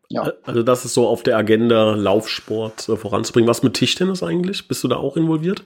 Ja. 0.09 0.31
Also 0.43 0.61
das 0.61 0.85
ist 0.85 0.93
so 0.93 1.07
auf 1.07 1.23
der 1.23 1.37
Agenda, 1.37 1.95
Laufsport 1.95 2.89
äh, 2.89 2.97
voranzubringen. 2.97 3.49
Was 3.49 3.63
mit 3.63 3.73
Tischtennis 3.73 4.21
eigentlich? 4.21 4.67
Bist 4.67 4.83
du 4.83 4.87
da 4.87 4.97
auch 4.97 5.17
involviert? 5.17 5.65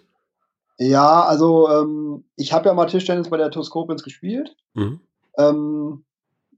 Ja, 0.77 1.23
also 1.23 1.67
ähm, 1.69 2.25
ich 2.35 2.53
habe 2.53 2.67
ja 2.67 2.73
mal 2.73 2.85
Tischtennis 2.85 3.29
bei 3.29 3.37
der 3.37 3.49
TuS 3.49 3.69
Koblenz 3.69 4.03
gespielt. 4.03 4.55
Mhm 4.75 5.01
ähm, 5.37 6.05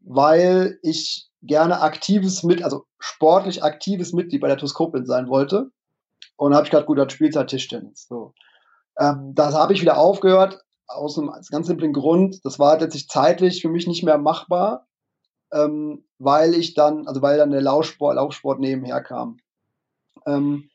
weil 0.02 0.80
ich 0.82 1.30
gerne 1.42 1.82
aktives 1.82 2.44
mit, 2.44 2.64
also 2.64 2.86
sportlich 3.00 3.64
aktives 3.64 4.14
Mitglied 4.14 4.42
bei 4.42 4.48
der 4.48 4.58
Toskopin 4.58 5.06
sein 5.06 5.28
wollte. 5.28 5.72
Und 6.36 6.54
habe 6.54 6.66
ich 6.66 6.72
gerade 6.72 6.86
gut, 6.86 6.98
das 6.98 7.12
spielt 7.12 7.36
halt 7.36 7.50
Tischtennis. 7.50 8.08
So. 8.08 8.34
Ähm, 9.00 9.34
das 9.34 9.56
habe 9.56 9.74
ich 9.74 9.82
wieder 9.82 9.98
aufgehört, 9.98 10.64
aus 10.88 11.18
einem 11.18 11.32
ganz 11.52 11.68
simplen 11.68 11.94
Grund. 11.94 12.44
Das 12.46 12.60
war 12.60 12.80
letztlich 12.80 13.08
zeitlich 13.10 13.62
für 13.62 13.70
mich 13.70 13.88
nicht 13.88 14.04
mehr 14.04 14.18
machbar, 14.18 14.88
ähm, 15.52 16.04
weil 16.20 16.54
ich 16.54 16.74
dann, 16.74 17.08
also 17.08 17.22
weil 17.22 17.38
dann 17.38 17.52
der 17.52 17.62
Laufsport, 17.62 18.16
Laufsport 18.16 18.60
nebenher 18.60 19.02
kam. 19.02 19.38
Ähm, 20.26 20.70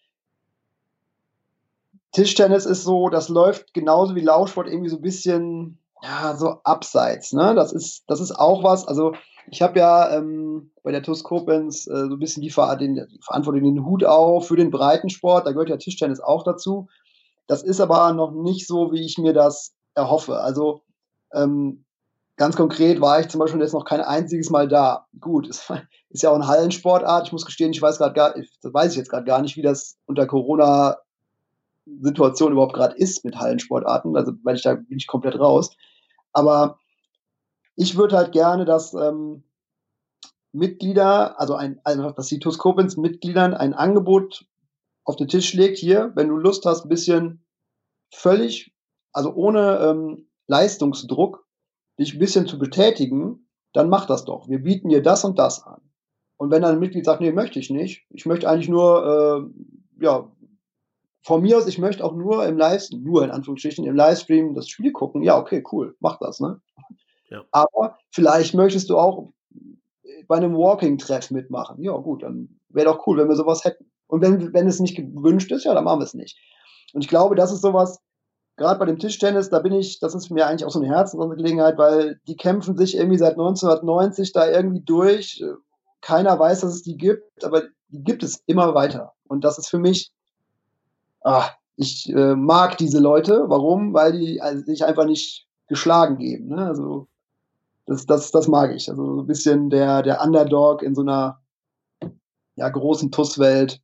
Tischtennis 2.12 2.66
ist 2.66 2.84
so, 2.84 3.08
das 3.08 3.28
läuft 3.28 3.72
genauso 3.72 4.14
wie 4.14 4.20
Laufsport 4.20 4.66
irgendwie 4.66 4.90
so 4.90 4.96
ein 4.96 5.02
bisschen, 5.02 5.78
ja, 6.02 6.36
so 6.36 6.60
abseits. 6.64 7.32
Ne? 7.32 7.54
Das, 7.54 7.72
ist, 7.72 8.04
das 8.08 8.20
ist 8.20 8.32
auch 8.32 8.64
was, 8.64 8.86
also 8.86 9.12
ich 9.50 9.62
habe 9.62 9.78
ja 9.78 10.16
ähm, 10.16 10.70
bei 10.82 10.92
der 10.92 11.02
TUS 11.02 11.20
äh, 11.20 11.24
so 11.24 11.86
ein 11.86 12.18
bisschen 12.18 12.42
die, 12.42 12.50
Ver 12.50 12.76
den, 12.76 12.94
die 12.94 13.20
Verantwortung, 13.22 13.62
den 13.62 13.84
Hut 13.84 14.04
auf 14.04 14.48
für 14.48 14.56
den 14.56 14.70
Breitensport, 14.70 15.46
da 15.46 15.52
gehört 15.52 15.68
ja 15.68 15.76
Tischtennis 15.76 16.20
auch 16.20 16.44
dazu. 16.44 16.88
Das 17.46 17.62
ist 17.62 17.80
aber 17.80 18.12
noch 18.12 18.32
nicht 18.32 18.66
so, 18.66 18.92
wie 18.92 19.04
ich 19.04 19.18
mir 19.18 19.32
das 19.32 19.74
erhoffe. 19.94 20.40
Also 20.40 20.82
ähm, 21.32 21.84
ganz 22.36 22.56
konkret 22.56 23.00
war 23.00 23.20
ich 23.20 23.28
zum 23.28 23.40
Beispiel 23.40 23.60
jetzt 23.60 23.74
noch 23.74 23.84
kein 23.84 24.00
einziges 24.00 24.50
Mal 24.50 24.68
da. 24.68 25.06
Gut, 25.20 25.48
es 25.48 25.70
ist 26.10 26.22
ja 26.22 26.30
auch 26.30 26.36
eine 26.36 26.48
Hallensportart. 26.48 27.26
Ich 27.26 27.32
muss 27.32 27.46
gestehen, 27.46 27.72
ich 27.72 27.82
weiß 27.82 27.98
gerade 27.98 28.14
gar, 28.14 28.34
das 28.34 28.74
weiß 28.74 28.92
ich 28.92 28.98
jetzt 28.98 29.10
gerade 29.10 29.24
gar 29.24 29.42
nicht, 29.42 29.56
wie 29.56 29.62
das 29.62 29.98
unter 30.06 30.26
Corona 30.26 30.98
Situation 32.00 32.52
überhaupt 32.52 32.74
gerade 32.74 32.96
ist 32.96 33.24
mit 33.24 33.36
Hallensportarten. 33.36 34.16
Also, 34.16 34.32
weil 34.44 34.56
ich 34.56 34.62
da 34.62 34.74
bin 34.74 34.98
ich 34.98 35.06
komplett 35.06 35.38
raus. 35.38 35.70
Aber 36.33 36.79
ich 37.77 37.97
würde 37.97 38.16
halt 38.16 38.33
gerne, 38.33 38.64
dass 38.64 38.95
ähm, 38.95 39.45
Mitglieder, 40.53 41.40
also 41.40 41.55
ein, 41.55 41.81
also 41.85 42.11
dass 42.11 42.27
die 42.27 42.38
TUS 42.38 42.59
Koblenz 42.59 42.97
Mitgliedern 42.97 43.55
ein 43.55 43.75
Angebot 43.75 44.45
auf 45.05 45.16
den 45.16 45.29
Tisch 45.29 45.55
legt, 45.55 45.79
hier, 45.79 46.12
wenn 46.14 46.29
du 46.29 46.37
Lust 46.37 46.64
hast, 46.66 46.85
ein 46.85 46.88
bisschen 46.88 47.45
völlig, 48.12 48.75
also 49.12 49.33
ohne 49.35 49.79
ähm, 49.79 50.29
Leistungsdruck, 50.47 51.47
dich 51.99 52.14
ein 52.14 52.18
bisschen 52.18 52.47
zu 52.47 52.59
betätigen, 52.59 53.49
dann 53.73 53.88
mach 53.88 54.07
das 54.07 54.25
doch. 54.25 54.49
Wir 54.49 54.62
bieten 54.62 54.90
dir 54.90 55.03
das 55.03 55.25
und 55.25 55.38
das 55.38 55.64
an. 55.64 55.81
Und 56.37 56.51
wenn 56.51 56.62
dann 56.62 56.75
ein 56.75 56.81
Mitglied 56.81 57.05
sagt, 57.05 57.21
nee, 57.21 57.33
möchte 57.33 57.59
ich 57.59 57.71
nicht, 57.71 58.05
ich 58.11 58.27
möchte 58.27 58.49
eigentlich 58.49 58.68
nur, 58.68 59.51
äh, 59.99 60.05
ja, 60.05 60.31
von 61.22 61.42
mir 61.42 61.56
aus, 61.56 61.66
ich 61.66 61.78
möchte 61.78 62.04
auch 62.04 62.14
nur 62.14 62.46
im 62.46 62.58
Livestream, 62.58 63.02
nur 63.02 63.24
in 63.24 63.30
Anführungsstrichen, 63.30 63.87
im 63.87 63.94
Livestream 63.94 64.54
das 64.54 64.68
Spiel 64.68 64.92
gucken, 64.92 65.22
ja, 65.22 65.38
okay, 65.38 65.62
cool, 65.72 65.96
mach 66.00 66.18
das, 66.18 66.40
ne? 66.40 66.61
Ja. 67.30 67.44
Aber 67.50 67.98
vielleicht 68.11 68.54
möchtest 68.54 68.90
du 68.90 68.98
auch 68.98 69.32
bei 70.28 70.37
einem 70.37 70.56
Walking-Treff 70.56 71.30
mitmachen. 71.30 71.82
Ja, 71.82 71.96
gut, 71.96 72.22
dann 72.22 72.61
wäre 72.68 72.87
doch 72.87 73.06
cool, 73.06 73.18
wenn 73.18 73.28
wir 73.28 73.37
sowas 73.37 73.64
hätten. 73.64 73.90
Und 74.06 74.20
wenn, 74.20 74.52
wenn 74.52 74.66
es 74.66 74.80
nicht 74.80 74.96
gewünscht 74.96 75.50
ist, 75.52 75.64
ja, 75.64 75.74
dann 75.74 75.85
machen 75.85 76.00
wir 76.00 76.04
es 76.04 76.14
nicht. 76.14 76.38
Und 76.92 77.02
ich 77.02 77.08
glaube, 77.08 77.35
das 77.35 77.52
ist 77.52 77.62
sowas, 77.62 77.98
gerade 78.56 78.78
bei 78.78 78.85
dem 78.85 78.98
Tischtennis, 78.98 79.50
da 79.50 79.61
bin 79.61 79.72
ich, 79.72 80.00
das 80.00 80.14
ist 80.14 80.30
mir 80.30 80.46
eigentlich 80.46 80.66
auch 80.66 80.70
so 80.70 80.80
eine 80.80 80.88
Herzensangelegenheit, 80.88 81.78
weil 81.78 82.20
die 82.26 82.37
kämpfen 82.37 82.76
sich 82.76 82.96
irgendwie 82.96 83.18
seit 83.18 83.32
1990 83.32 84.32
da 84.32 84.50
irgendwie 84.50 84.82
durch. 84.82 85.42
Keiner 86.00 86.38
weiß, 86.38 86.61
dass 86.61 86.74
es 86.74 86.82
die 86.82 86.96
gibt, 86.96 87.44
aber 87.44 87.62
die 87.88 88.02
gibt 88.02 88.22
es 88.22 88.42
immer 88.46 88.74
weiter. 88.74 89.12
Und 89.26 89.44
das 89.44 89.58
ist 89.58 89.68
für 89.68 89.78
mich, 89.78 90.12
ah, 91.24 91.50
ich 91.76 92.08
äh, 92.11 92.35
mag 92.35 92.76
diese 92.78 93.00
Leute. 93.00 93.44
Warum? 93.48 93.94
Weil 93.94 94.12
die 94.12 94.40
also, 94.40 94.64
sich 94.64 94.85
einfach 94.85 95.04
nicht 95.04 95.46
geschlagen 95.68 96.18
geben. 96.18 96.48
Ne? 96.48 96.66
Also 96.66 97.08
das, 97.87 98.06
das, 98.06 98.30
das 98.30 98.48
mag 98.48 98.74
ich. 98.74 98.88
Also 98.88 99.16
so 99.16 99.22
ein 99.22 99.26
bisschen 99.26 99.70
der, 99.70 100.02
der 100.02 100.22
Underdog 100.22 100.82
in 100.82 100.94
so 100.94 101.02
einer 101.02 101.40
ja, 102.56 102.68
großen 102.68 103.11
TUS-Welt 103.11 103.80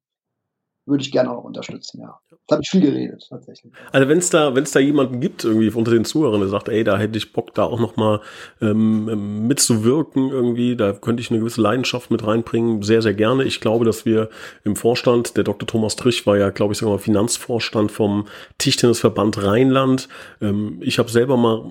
würde 0.89 1.03
ich 1.03 1.13
gerne 1.13 1.31
auch 1.31 1.45
unterstützen, 1.45 2.01
ja. 2.01 2.19
Da 2.49 2.55
habe 2.55 2.63
ich 2.63 2.71
viel 2.71 2.81
geredet, 2.81 3.27
tatsächlich. 3.29 3.71
Also 3.93 4.09
wenn 4.09 4.19
es 4.19 4.31
da, 4.31 4.55
wenn 4.55 4.65
da 4.65 4.81
jemanden 4.81 5.21
gibt, 5.21 5.45
irgendwie 5.45 5.71
unter 5.71 5.91
den 5.91 6.07
Zuhörern, 6.07 6.41
der 6.41 6.49
sagt, 6.49 6.71
ey, 6.71 6.83
da 6.83 6.97
hätte 6.97 7.19
ich 7.19 7.35
Bock, 7.35 7.53
da 7.55 7.65
auch 7.65 7.79
noch 7.79 7.97
mal 7.97 8.21
ähm, 8.63 9.07
ähm, 9.13 9.47
mitzuwirken 9.47 10.31
irgendwie, 10.31 10.75
da 10.75 10.93
könnte 10.93 11.21
ich 11.21 11.31
eine 11.31 11.41
gewisse 11.41 11.61
Leidenschaft 11.61 12.11
mit 12.11 12.27
reinbringen, 12.27 12.83
sehr, 12.83 13.03
sehr 13.03 13.13
gerne. 13.13 13.45
Ich 13.45 13.61
glaube, 13.61 13.85
dass 13.85 14.07
wir 14.07 14.31
im 14.65 14.77
Vorstand, 14.77 15.37
der 15.37 15.45
Dr. 15.45 15.67
Thomas 15.67 15.97
Trich 15.97 16.27
war 16.27 16.39
ja, 16.39 16.49
glaube 16.49 16.73
ich, 16.73 16.79
sogar 16.79 16.95
mal 16.95 17.01
Finanzvorstand 17.01 17.93
vom 17.93 18.27
Tischtennisverband 18.57 19.43
Rheinland. 19.45 20.09
Ähm, 20.41 20.79
ich 20.81 20.99
habe 20.99 21.11
selber 21.11 21.37
mal 21.37 21.65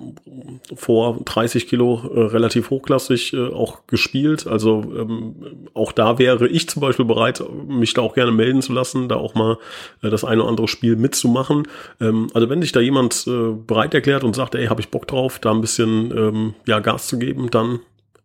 vor 0.76 1.18
30 1.24 1.66
Kilo 1.66 2.02
äh, 2.14 2.20
relativ 2.20 2.70
hochklassig 2.70 3.32
äh, 3.32 3.48
auch 3.48 3.86
gespielt. 3.88 4.46
Also 4.46 4.84
ähm, 4.96 5.34
auch 5.74 5.90
da 5.90 6.20
wäre 6.20 6.46
ich 6.46 6.68
zum 6.68 6.80
Beispiel 6.82 7.04
bereit, 7.04 7.42
mich 7.66 7.94
da 7.94 8.02
auch 8.02 8.14
gerne 8.14 8.30
melden 8.30 8.62
zu 8.62 8.72
lassen, 8.72 9.07
da 9.08 9.16
auch 9.16 9.34
mal 9.34 9.58
äh, 10.02 10.10
das 10.10 10.24
eine 10.24 10.42
oder 10.42 10.50
andere 10.50 10.68
Spiel 10.68 10.96
mitzumachen. 10.96 11.68
Ähm, 12.00 12.28
also 12.34 12.48
wenn 12.48 12.62
sich 12.62 12.72
da 12.72 12.80
jemand 12.80 13.26
äh, 13.26 13.52
bereit 13.52 13.94
erklärt 13.94 14.24
und 14.24 14.34
sagt, 14.34 14.54
ey, 14.54 14.66
habe 14.66 14.80
ich 14.80 14.88
Bock 14.88 15.06
drauf, 15.06 15.38
da 15.38 15.50
ein 15.50 15.60
bisschen 15.60 16.10
ähm, 16.16 16.54
ja, 16.66 16.80
Gas 16.80 17.08
zu 17.08 17.18
geben, 17.18 17.50
dann 17.50 17.80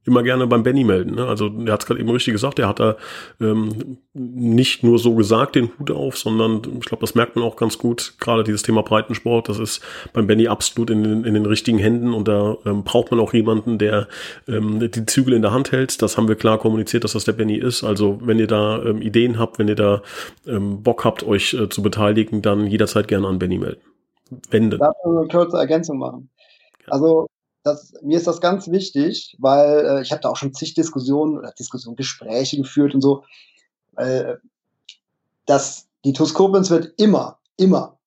immer 0.06 0.24
gerne 0.24 0.48
beim 0.48 0.64
Benny 0.64 0.84
melden. 0.84 1.16
Ne? 1.16 1.26
Also 1.26 1.50
er 1.66 1.74
hat 1.74 1.82
es 1.82 1.86
gerade 1.86 2.00
eben 2.00 2.10
richtig 2.10 2.34
gesagt, 2.34 2.60
er 2.60 2.68
hat 2.68 2.80
da 2.80 2.98
ähm, 3.40 3.98
nicht 4.14 4.84
nur 4.84 5.00
so 5.00 5.16
gesagt 5.16 5.56
den 5.56 5.72
Hut 5.80 5.92
auf, 5.92 6.18
sondern 6.18 6.62
ich 6.80 6.86
glaube, 6.86 7.02
das 7.02 7.16
merkt 7.16 7.36
man 7.36 7.46
auch 7.46 7.56
ganz 7.56 7.78
gut. 7.78 8.16
Gerade 8.20 8.44
dieses 8.44 8.64
Thema 8.64 8.84
Breitensport, 8.84 9.50
das 9.50 9.60
ist 9.60 9.82
beim 10.12 10.28
Benny 10.28 10.48
absolut 10.48 10.90
in 10.90 11.04
den, 11.04 11.24
in 11.24 11.34
den 11.34 11.46
richtigen 11.46 11.78
Händen 11.78 12.14
und 12.14 12.28
da 12.28 12.58
ähm, 12.66 12.84
braucht 12.84 13.12
man 13.12 13.20
auch 13.20 13.34
jemanden, 13.34 13.78
der 13.78 14.08
ähm, 14.48 14.80
die 14.80 15.06
Zügel 15.06 15.34
in 15.34 15.42
der 15.42 15.52
Hand 15.52 15.72
hält. 15.72 16.02
Das 16.02 16.18
haben 16.18 16.28
wir 16.28 16.36
klar 16.36 16.58
kommuniziert, 16.58 17.04
dass 17.04 17.14
das 17.14 17.24
der 17.24 17.34
Benny 17.34 17.56
ist. 17.56 17.84
Also 17.84 18.20
wenn 18.24 18.40
ihr 18.40 18.48
da 18.48 18.84
ähm, 18.84 19.02
Ideen 19.02 19.40
habt, 19.40 19.60
wenn 19.60 19.68
ihr 19.68 19.76
da 19.76 20.02
ähm, 20.46 20.84
Bock 20.84 21.06
habt, 21.06 21.24
euch 21.24 21.54
äh, 21.54 21.70
zu 21.70 21.82
beteiligen, 21.82 22.42
dann 22.42 22.68
jederzeit 22.68 23.08
gerne 23.08 23.28
an 23.28 23.40
Benny 23.40 23.58
melden. 23.58 23.82
Wenn 24.50 24.70
denn. 24.70 24.80
Darf 24.80 24.96
ich 25.04 25.18
eine 25.18 25.28
kurze 25.28 25.58
Ergänzung 25.58 26.00
machen? 26.00 26.30
Also 26.88 27.28
das, 27.64 27.94
mir 28.02 28.18
ist 28.18 28.28
das 28.28 28.42
ganz 28.42 28.70
wichtig, 28.70 29.36
weil 29.40 29.86
äh, 29.86 30.02
ich 30.02 30.12
habe 30.12 30.22
da 30.22 30.30
auch 30.30 30.36
schon 30.36 30.54
zig 30.54 30.74
Diskussionen 30.74 31.38
oder 31.38 31.52
Diskussionen, 31.52 31.96
Gespräche 31.96 32.58
geführt 32.58 32.94
und 32.94 33.02
so. 33.02 33.24
Äh, 33.96 34.36
die 36.06 36.14
TuS 36.14 36.34
Koblenz 36.34 36.70
wird 36.70 36.94
immer, 36.98 37.40
immer 37.58 37.98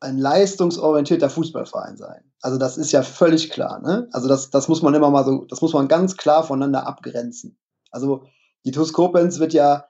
ein 0.00 0.18
leistungsorientierter 0.18 1.30
Fußballverein 1.30 1.96
sein. 1.96 2.24
Also 2.40 2.58
das 2.58 2.76
ist 2.76 2.92
ja 2.92 3.02
völlig 3.02 3.50
klar. 3.50 3.80
Ne? 3.80 4.08
Also 4.12 4.28
das, 4.28 4.50
das 4.50 4.68
muss 4.68 4.82
man 4.82 4.94
immer 4.94 5.10
mal 5.10 5.24
so, 5.24 5.44
das 5.46 5.60
muss 5.60 5.72
man 5.72 5.88
ganz 5.88 6.16
klar 6.16 6.44
voneinander 6.44 6.86
abgrenzen. 6.86 7.56
Also 7.90 8.24
die 8.64 8.70
TuS 8.70 8.92
Koblenz 8.92 9.38
wird 9.38 9.52
ja, 9.52 9.86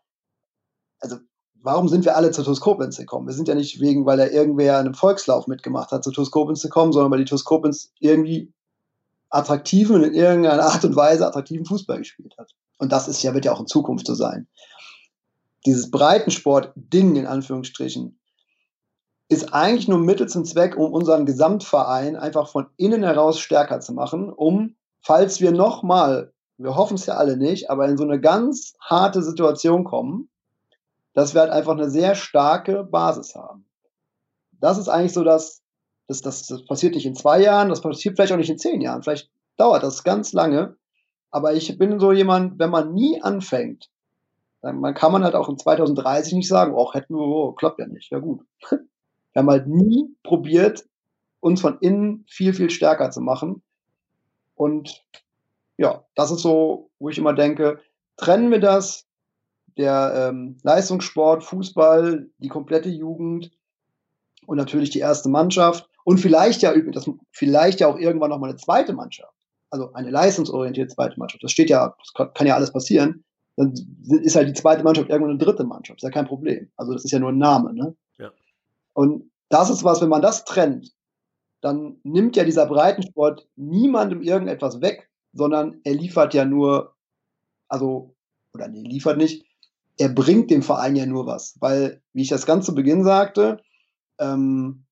also 1.00 1.16
warum 1.54 1.88
sind 1.88 2.04
wir 2.04 2.16
alle 2.16 2.30
zur 2.30 2.44
TuS 2.44 2.60
Koblenz 2.60 2.96
gekommen? 2.96 3.26
Wir 3.26 3.34
sind 3.34 3.48
ja 3.48 3.54
nicht 3.54 3.80
wegen, 3.80 4.06
weil 4.06 4.18
da 4.18 4.26
irgendwer 4.26 4.78
einen 4.78 4.94
Volkslauf 4.94 5.46
mitgemacht 5.46 5.90
hat, 5.90 6.04
zur 6.04 6.12
TuS 6.12 6.30
Koblenz 6.30 6.60
zu 6.60 6.68
kommen, 6.68 6.92
sondern 6.92 7.10
weil 7.10 7.18
die 7.18 7.24
TuS 7.24 7.44
Koblenz 7.44 7.92
irgendwie 7.98 8.52
attraktiven 9.34 9.96
und 9.96 10.04
in 10.04 10.14
irgendeiner 10.14 10.64
Art 10.64 10.84
und 10.84 10.96
Weise 10.96 11.26
attraktiven 11.26 11.66
Fußball 11.66 11.98
gespielt 11.98 12.34
hat. 12.38 12.52
Und 12.78 12.92
das 12.92 13.08
ist 13.08 13.22
ja, 13.22 13.34
wird 13.34 13.44
ja 13.44 13.52
auch 13.52 13.60
in 13.60 13.66
Zukunft 13.66 14.06
so 14.06 14.14
sein. 14.14 14.46
Dieses 15.66 15.90
Breitensport-Ding 15.90 17.16
in 17.16 17.26
Anführungsstrichen 17.26 18.18
ist 19.28 19.54
eigentlich 19.54 19.88
nur 19.88 19.98
Mittel 19.98 20.28
zum 20.28 20.44
Zweck, 20.44 20.76
um 20.76 20.92
unseren 20.92 21.26
Gesamtverein 21.26 22.16
einfach 22.16 22.48
von 22.48 22.66
innen 22.76 23.02
heraus 23.02 23.40
stärker 23.40 23.80
zu 23.80 23.92
machen, 23.92 24.30
um, 24.30 24.76
falls 25.00 25.40
wir 25.40 25.50
nochmal, 25.50 26.32
wir 26.58 26.76
hoffen 26.76 26.94
es 26.94 27.06
ja 27.06 27.14
alle 27.14 27.36
nicht, 27.36 27.70
aber 27.70 27.88
in 27.88 27.96
so 27.96 28.04
eine 28.04 28.20
ganz 28.20 28.74
harte 28.80 29.22
Situation 29.22 29.84
kommen, 29.84 30.28
dass 31.14 31.34
wir 31.34 31.40
halt 31.40 31.50
einfach 31.50 31.72
eine 31.72 31.90
sehr 31.90 32.14
starke 32.14 32.84
Basis 32.84 33.34
haben. 33.34 33.66
Das 34.60 34.78
ist 34.78 34.88
eigentlich 34.88 35.14
so 35.14 35.24
das, 35.24 35.63
das, 36.06 36.20
das, 36.20 36.46
das 36.46 36.64
passiert 36.66 36.94
nicht 36.94 37.06
in 37.06 37.14
zwei 37.14 37.40
Jahren, 37.40 37.68
das 37.68 37.80
passiert 37.80 38.16
vielleicht 38.16 38.32
auch 38.32 38.38
nicht 38.38 38.50
in 38.50 38.58
zehn 38.58 38.80
Jahren, 38.80 39.02
vielleicht 39.02 39.30
dauert 39.56 39.82
das 39.82 40.04
ganz 40.04 40.32
lange. 40.32 40.76
Aber 41.30 41.54
ich 41.54 41.76
bin 41.78 41.98
so 41.98 42.12
jemand, 42.12 42.58
wenn 42.58 42.70
man 42.70 42.92
nie 42.92 43.20
anfängt, 43.20 43.90
dann 44.62 44.94
kann 44.94 45.12
man 45.12 45.24
halt 45.24 45.34
auch 45.34 45.48
in 45.48 45.58
2030 45.58 46.34
nicht 46.34 46.48
sagen, 46.48 46.74
oh, 46.74 46.92
hätten 46.94 47.14
wir, 47.14 47.20
oh, 47.20 47.52
klappt 47.52 47.80
ja 47.80 47.86
nicht, 47.86 48.10
ja 48.10 48.18
gut. 48.18 48.40
Wir 48.70 49.40
haben 49.40 49.50
halt 49.50 49.66
nie 49.66 50.14
probiert, 50.22 50.84
uns 51.40 51.60
von 51.60 51.78
innen 51.80 52.24
viel, 52.28 52.54
viel 52.54 52.70
stärker 52.70 53.10
zu 53.10 53.20
machen. 53.20 53.62
Und 54.54 55.04
ja, 55.76 56.04
das 56.14 56.30
ist 56.30 56.42
so, 56.42 56.90
wo 57.00 57.08
ich 57.08 57.18
immer 57.18 57.34
denke, 57.34 57.80
trennen 58.16 58.52
wir 58.52 58.60
das, 58.60 59.08
der 59.76 60.28
ähm, 60.30 60.56
Leistungssport, 60.62 61.42
Fußball, 61.42 62.30
die 62.38 62.48
komplette 62.48 62.88
Jugend 62.88 63.50
und 64.46 64.56
natürlich 64.56 64.90
die 64.90 65.00
erste 65.00 65.28
Mannschaft 65.28 65.90
und 66.04 66.18
vielleicht 66.18 66.62
ja, 66.62 66.74
das, 66.92 67.10
vielleicht 67.32 67.80
ja 67.80 67.88
auch 67.88 67.98
irgendwann 67.98 68.30
nochmal 68.30 68.50
eine 68.50 68.58
zweite 68.58 68.92
Mannschaft. 68.92 69.32
Also 69.70 69.92
eine 69.94 70.10
leistungsorientierte 70.10 70.94
zweite 70.94 71.18
Mannschaft. 71.18 71.42
Das 71.42 71.50
steht 71.50 71.70
ja, 71.70 71.96
das 71.98 72.32
kann, 72.34 72.46
ja 72.46 72.54
alles 72.54 72.72
passieren. 72.72 73.24
Dann 73.56 73.74
ist 74.22 74.36
halt 74.36 74.48
die 74.48 74.60
zweite 74.60 74.84
Mannschaft 74.84 75.08
irgendwann 75.08 75.30
eine 75.30 75.38
dritte 75.38 75.64
Mannschaft. 75.64 76.00
Ist 76.00 76.04
ja 76.04 76.10
kein 76.10 76.26
Problem. 76.26 76.70
Also 76.76 76.92
das 76.92 77.04
ist 77.04 77.10
ja 77.10 77.18
nur 77.18 77.30
ein 77.30 77.38
Name, 77.38 77.72
ne? 77.72 77.96
Ja. 78.18 78.30
Und 78.92 79.30
das 79.48 79.70
ist 79.70 79.82
was, 79.82 80.00
wenn 80.00 80.08
man 80.08 80.22
das 80.22 80.44
trennt, 80.44 80.92
dann 81.60 81.96
nimmt 82.02 82.36
ja 82.36 82.44
dieser 82.44 82.66
Breitensport 82.66 83.48
niemandem 83.56 84.22
irgendetwas 84.22 84.80
weg, 84.80 85.08
sondern 85.32 85.80
er 85.84 85.94
liefert 85.94 86.34
ja 86.34 86.44
nur, 86.44 86.94
also, 87.68 88.14
oder 88.52 88.68
nee, 88.68 88.82
liefert 88.82 89.16
nicht, 89.16 89.46
er 89.96 90.10
bringt 90.10 90.50
dem 90.50 90.62
Verein 90.62 90.96
ja 90.96 91.06
nur 91.06 91.26
was. 91.26 91.56
Weil, 91.60 92.02
wie 92.12 92.22
ich 92.22 92.28
das 92.28 92.46
ganz 92.46 92.66
zu 92.66 92.74
Beginn 92.74 93.04
sagte, 93.04 93.60
ähm, 94.18 94.83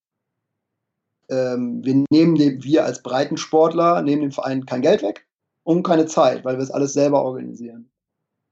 ähm, 1.33 1.85
wir 1.85 2.05
nehmen 2.11 2.35
dem, 2.35 2.63
wir 2.63 2.85
als 2.85 3.03
Breitensportler 3.03 4.03
nehmen 4.03 4.23
dem 4.23 4.33
Verein 4.33 4.67
kein 4.67 4.83
Geld 4.83 5.03
weg 5.03 5.27
und 5.65 5.83
keine 5.83 6.07
Zeit, 6.07 6.45
weil 6.45 6.57
wir 6.57 6.63
es 6.63 6.71
alles 6.71 6.93
selber 6.93 7.23
organisieren. 7.23 7.91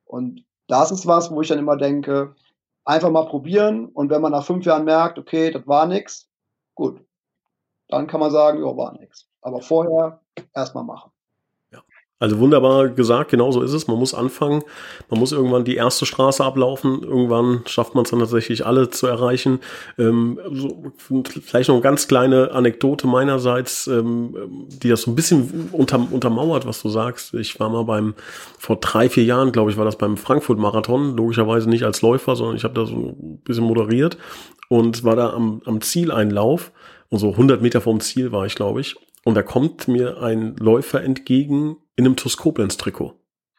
Und 0.04 0.44
das 0.66 0.90
ist 0.90 1.06
was, 1.06 1.30
wo 1.30 1.42
ich 1.42 1.48
dann 1.48 1.58
immer 1.58 1.76
denke, 1.76 2.34
einfach 2.84 3.10
mal 3.10 3.26
probieren 3.26 3.86
und 3.86 4.10
wenn 4.10 4.22
man 4.22 4.32
nach 4.32 4.46
fünf 4.46 4.64
Jahren 4.64 4.84
merkt, 4.84 5.18
okay, 5.18 5.50
das 5.50 5.66
war 5.66 5.86
nichts, 5.86 6.28
gut. 6.74 7.04
Dann 7.88 8.06
kann 8.06 8.20
man 8.20 8.30
sagen, 8.30 8.64
ja, 8.64 8.76
war 8.76 8.98
nichts. 8.98 9.26
Aber 9.42 9.60
vorher 9.60 10.20
erstmal 10.54 10.84
machen. 10.84 11.09
Also 12.20 12.38
wunderbar 12.38 12.90
gesagt, 12.90 13.30
genau 13.30 13.50
so 13.50 13.62
ist 13.62 13.72
es. 13.72 13.88
Man 13.88 13.98
muss 13.98 14.12
anfangen, 14.12 14.62
man 15.08 15.18
muss 15.18 15.32
irgendwann 15.32 15.64
die 15.64 15.76
erste 15.76 16.04
Straße 16.04 16.44
ablaufen, 16.44 17.02
irgendwann 17.02 17.62
schafft 17.66 17.94
man 17.94 18.04
es 18.04 18.10
dann 18.10 18.20
tatsächlich 18.20 18.66
alle 18.66 18.90
zu 18.90 19.06
erreichen. 19.06 19.58
Ähm, 19.98 20.38
so, 20.52 20.92
vielleicht 21.24 21.70
noch 21.70 21.76
eine 21.76 21.82
ganz 21.82 22.08
kleine 22.08 22.50
Anekdote 22.52 23.06
meinerseits, 23.06 23.86
ähm, 23.86 24.68
die 24.68 24.90
das 24.90 25.02
so 25.02 25.10
ein 25.10 25.14
bisschen 25.14 25.70
unter, 25.72 25.98
untermauert, 26.10 26.66
was 26.66 26.82
du 26.82 26.90
sagst. 26.90 27.32
Ich 27.32 27.58
war 27.58 27.70
mal 27.70 27.84
beim, 27.84 28.12
vor 28.58 28.76
drei, 28.76 29.08
vier 29.08 29.24
Jahren, 29.24 29.50
glaube 29.50 29.70
ich, 29.70 29.78
war 29.78 29.86
das 29.86 29.96
beim 29.96 30.18
Frankfurt-Marathon, 30.18 31.16
logischerweise 31.16 31.70
nicht 31.70 31.84
als 31.84 32.02
Läufer, 32.02 32.36
sondern 32.36 32.54
ich 32.54 32.64
habe 32.64 32.74
da 32.74 32.84
so 32.84 32.94
ein 32.94 33.40
bisschen 33.44 33.64
moderiert 33.64 34.18
und 34.68 35.04
war 35.04 35.16
da 35.16 35.30
am, 35.30 35.62
am 35.64 35.80
Zieleinlauf 35.80 36.70
und 37.08 37.18
so 37.18 37.30
100 37.30 37.62
Meter 37.62 37.80
vom 37.80 37.98
Ziel 38.00 38.30
war 38.30 38.44
ich, 38.44 38.56
glaube 38.56 38.82
ich. 38.82 38.96
Und 39.24 39.34
da 39.34 39.42
kommt 39.42 39.88
mir 39.88 40.22
ein 40.22 40.56
Läufer 40.56 41.02
entgegen 41.02 41.76
in 42.00 42.06
einem 42.06 42.16
TuS 42.16 42.38
Koblenz-Trikot. 42.38 43.14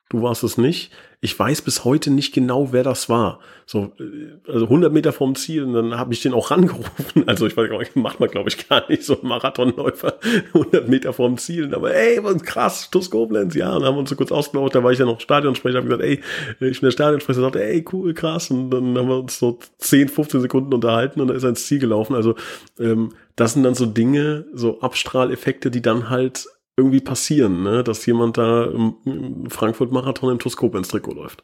Du 0.09 0.23
warst 0.23 0.43
es 0.43 0.57
nicht. 0.57 0.91
Ich 1.21 1.37
weiß 1.37 1.61
bis 1.61 1.85
heute 1.85 2.09
nicht 2.09 2.33
genau, 2.33 2.73
wer 2.73 2.83
das 2.83 3.07
war. 3.07 3.39
So, 3.67 3.93
äh, 3.99 4.51
also 4.51 4.65
100 4.65 4.91
Meter 4.91 5.13
vom 5.13 5.35
Ziel 5.35 5.63
und 5.63 5.73
dann 5.73 5.95
habe 5.95 6.11
ich 6.11 6.21
den 6.21 6.33
auch 6.33 6.49
rangerufen. 6.51 7.27
Also 7.27 7.45
ich 7.45 7.55
weiß 7.55 7.95
macht 7.95 8.19
man 8.19 8.29
glaube 8.29 8.49
ich 8.49 8.67
gar 8.67 8.89
nicht 8.89 9.03
so 9.03 9.21
ein 9.21 9.27
Marathonläufer 9.27 10.15
100 10.53 10.89
Meter 10.89 11.13
vom 11.13 11.37
Ziel. 11.37 11.73
Aber 11.75 11.93
ey, 11.93 12.21
was 12.23 12.41
krass, 12.41 12.89
TuS 12.89 13.11
Koblenz, 13.11 13.53
ja. 13.53 13.73
Und 13.73 13.81
dann 13.81 13.89
haben 13.89 13.95
wir 13.95 13.99
uns 13.99 14.09
so 14.09 14.15
kurz 14.15 14.31
ausgelaut. 14.31 14.73
Da 14.73 14.83
war 14.83 14.91
ich 14.91 14.97
ja 14.97 15.05
noch 15.05 15.21
Stadionsprecher, 15.21 15.77
habe 15.77 15.87
gesagt, 15.87 16.03
ey, 16.03 16.19
ich 16.67 16.81
bin 16.81 16.87
der 16.87 16.91
Stadionsprecher, 16.91 17.41
sagte, 17.41 17.63
ey, 17.63 17.85
cool, 17.93 18.15
krass. 18.15 18.49
Und 18.49 18.71
dann 18.71 18.97
haben 18.97 19.07
wir 19.07 19.19
uns 19.19 19.37
so 19.37 19.59
10, 19.77 20.09
15 20.09 20.41
Sekunden 20.41 20.73
unterhalten 20.73 21.21
und 21.21 21.27
dann 21.27 21.37
ist 21.37 21.43
er 21.43 21.49
ins 21.49 21.67
Ziel 21.67 21.79
gelaufen. 21.79 22.15
Also 22.15 22.35
ähm, 22.79 23.13
das 23.35 23.53
sind 23.53 23.63
dann 23.63 23.75
so 23.75 23.85
Dinge, 23.85 24.45
so 24.53 24.81
Abstrahleffekte, 24.81 25.71
die 25.71 25.81
dann 25.81 26.09
halt 26.09 26.47
irgendwie 26.77 27.01
passieren, 27.01 27.63
ne? 27.63 27.83
dass 27.83 28.05
jemand 28.05 28.37
da 28.37 28.65
im 28.65 29.49
Frankfurt-Marathon 29.49 30.31
im 30.31 30.39
Toskop 30.39 30.75
ins 30.75 30.87
Trikot 30.87 31.13
läuft. 31.13 31.43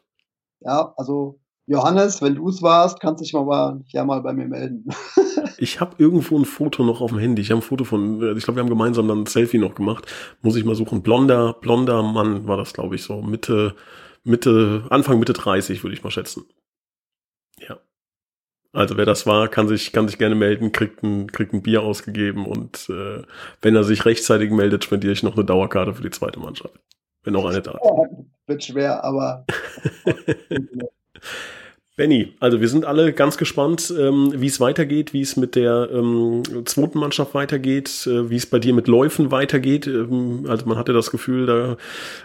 Ja, 0.60 0.92
also 0.96 1.40
Johannes, 1.66 2.22
wenn 2.22 2.34
du 2.34 2.48
es 2.48 2.62
warst, 2.62 2.98
kannst 2.98 3.20
du 3.20 3.24
dich 3.24 3.34
mal, 3.34 3.84
ja 3.88 4.04
mal 4.04 4.22
bei 4.22 4.32
mir 4.32 4.46
melden. 4.48 4.88
ich 5.58 5.80
habe 5.80 5.96
irgendwo 5.98 6.38
ein 6.38 6.46
Foto 6.46 6.82
noch 6.82 7.02
auf 7.02 7.10
dem 7.10 7.18
Handy. 7.18 7.42
Ich 7.42 7.50
habe 7.50 7.60
ein 7.60 7.62
Foto 7.62 7.84
von, 7.84 8.36
ich 8.36 8.44
glaube, 8.44 8.56
wir 8.56 8.62
haben 8.62 8.70
gemeinsam 8.70 9.06
dann 9.06 9.22
ein 9.22 9.26
Selfie 9.26 9.58
noch 9.58 9.74
gemacht. 9.74 10.06
Muss 10.40 10.56
ich 10.56 10.64
mal 10.64 10.74
suchen. 10.74 11.02
Blonder, 11.02 11.52
blonder 11.52 12.02
Mann 12.02 12.48
war 12.48 12.56
das, 12.56 12.72
glaube 12.72 12.94
ich, 12.94 13.02
so 13.02 13.20
Mitte, 13.20 13.74
Mitte, 14.24 14.86
Anfang 14.88 15.18
Mitte 15.18 15.34
30, 15.34 15.84
würde 15.84 15.94
ich 15.94 16.02
mal 16.02 16.10
schätzen. 16.10 16.44
Ja. 17.58 17.78
Also 18.72 18.96
wer 18.96 19.06
das 19.06 19.26
war, 19.26 19.48
kann 19.48 19.66
sich, 19.66 19.92
kann 19.92 20.08
sich 20.08 20.18
gerne 20.18 20.34
melden, 20.34 20.72
kriegt 20.72 21.02
ein, 21.02 21.32
kriegt 21.32 21.54
ein 21.54 21.62
Bier 21.62 21.82
ausgegeben 21.82 22.46
und 22.46 22.88
äh, 22.90 23.22
wenn 23.62 23.74
er 23.74 23.84
sich 23.84 24.04
rechtzeitig 24.04 24.50
meldet, 24.50 24.84
spendiere 24.84 25.12
ich 25.12 25.22
noch 25.22 25.36
eine 25.36 25.44
Dauerkarte 25.44 25.94
für 25.94 26.02
die 26.02 26.10
zweite 26.10 26.38
Mannschaft. 26.38 26.74
Wenn 27.24 27.32
noch 27.32 27.46
eine 27.46 27.62
da 27.62 27.72
ist. 27.72 27.80
Ja, 27.84 28.24
wird 28.46 28.64
schwer, 28.64 29.04
aber 29.04 29.46
Benny, 31.98 32.32
also 32.38 32.60
wir 32.60 32.68
sind 32.68 32.84
alle 32.84 33.12
ganz 33.12 33.38
gespannt, 33.38 33.92
ähm, 33.98 34.32
wie 34.36 34.46
es 34.46 34.60
weitergeht, 34.60 35.12
wie 35.12 35.20
es 35.20 35.36
mit 35.36 35.56
der 35.56 35.88
ähm, 35.92 36.44
zweiten 36.64 37.00
Mannschaft 37.00 37.34
weitergeht, 37.34 38.06
äh, 38.06 38.30
wie 38.30 38.36
es 38.36 38.46
bei 38.46 38.60
dir 38.60 38.72
mit 38.72 38.86
Läufen 38.86 39.32
weitergeht. 39.32 39.88
Ähm, 39.88 40.46
also 40.46 40.64
man 40.66 40.78
hatte 40.78 40.92
das 40.92 41.10
Gefühl, 41.10 41.46
da 41.46 41.76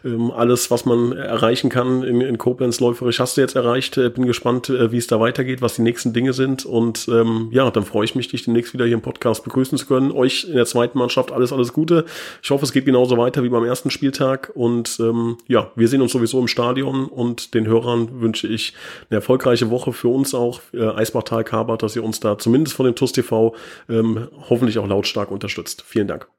ähm, 0.06 0.30
alles, 0.30 0.70
was 0.70 0.86
man 0.86 1.14
erreichen 1.14 1.72
kann 1.72 2.04
in, 2.04 2.22
in 2.22 2.38
Koblenz 2.38 2.80
läuferisch, 2.82 3.20
hast 3.20 3.36
du 3.36 3.42
jetzt 3.42 3.56
erreicht. 3.56 3.98
Äh, 3.98 4.12
bin 4.12 4.28
gespannt, 4.28 4.70
äh, 4.70 4.92
wie 4.92 4.98
es 4.98 5.08
da 5.08 5.20
weitergeht, 5.20 5.64
was 5.64 5.78
die 5.78 5.82
nächsten 5.82 6.14
Dinge 6.14 6.34
sind. 6.34 6.68
Und 6.68 7.08
ähm, 7.08 7.48
ja, 7.52 7.72
dann 7.72 7.84
freue 7.84 8.06
ich 8.06 8.14
mich, 8.14 8.28
dich 8.28 8.46
demnächst 8.46 8.76
wieder 8.76 8.86
hier 8.86 8.94
im 8.94 9.02
Podcast 9.02 9.44
begrüßen 9.44 9.80
zu 9.80 9.88
können. 9.88 10.12
Euch 10.12 10.44
in 10.44 10.54
der 10.54 10.68
zweiten 10.68 11.00
Mannschaft 11.00 11.32
alles, 11.32 11.52
alles 11.52 11.74
Gute. 11.74 12.06
Ich 12.44 12.52
hoffe, 12.52 12.64
es 12.64 12.74
geht 12.74 12.86
genauso 12.86 13.18
weiter 13.18 13.42
wie 13.42 13.50
beim 13.50 13.66
ersten 13.66 13.90
Spieltag. 13.90 14.52
Und 14.54 15.00
ähm, 15.00 15.38
ja, 15.48 15.72
wir 15.76 15.88
sehen 15.88 16.04
uns 16.04 16.12
sowieso 16.12 16.40
im 16.40 16.48
Stadion 16.48 17.08
und 17.08 17.56
den 17.56 17.66
Hörern 17.66 18.22
wünsche 18.22 18.48
ich 18.48 18.76
eine 19.10 19.18
erfolgreiche 19.18 19.63
erfolgreiche 19.64 19.70
Woche 19.70 19.94
für 19.94 20.08
uns 20.10 20.34
auch, 20.34 20.62
äh, 20.74 20.90
Eisbachtal 20.96 21.44
Kabert, 21.44 21.84
dass 21.84 21.96
ihr 21.96 22.04
uns 22.04 22.20
da 22.20 22.38
zumindest 22.38 22.76
von 22.76 22.86
dem 22.86 22.96
TUS 22.96 23.12
TV 23.12 23.56
ähm, 23.90 24.30
hoffentlich 24.50 24.78
auch 24.80 24.88
lautstark 24.88 25.32
unterstützt. 25.32 25.82
Vielen 25.84 26.08
Dank. 26.08 26.30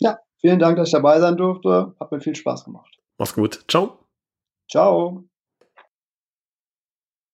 Ja, 0.00 0.18
vielen 0.40 0.58
Dank, 0.58 0.76
dass 0.76 0.88
ich 0.88 0.92
dabei 0.92 1.20
sein 1.20 1.36
durfte. 1.36 1.94
Hat 1.98 2.12
mir 2.12 2.20
viel 2.20 2.34
Spaß 2.34 2.64
gemacht. 2.64 2.98
Mach's 3.18 3.34
gut. 3.34 3.64
Ciao. 3.68 3.98
Ciao. 4.70 5.24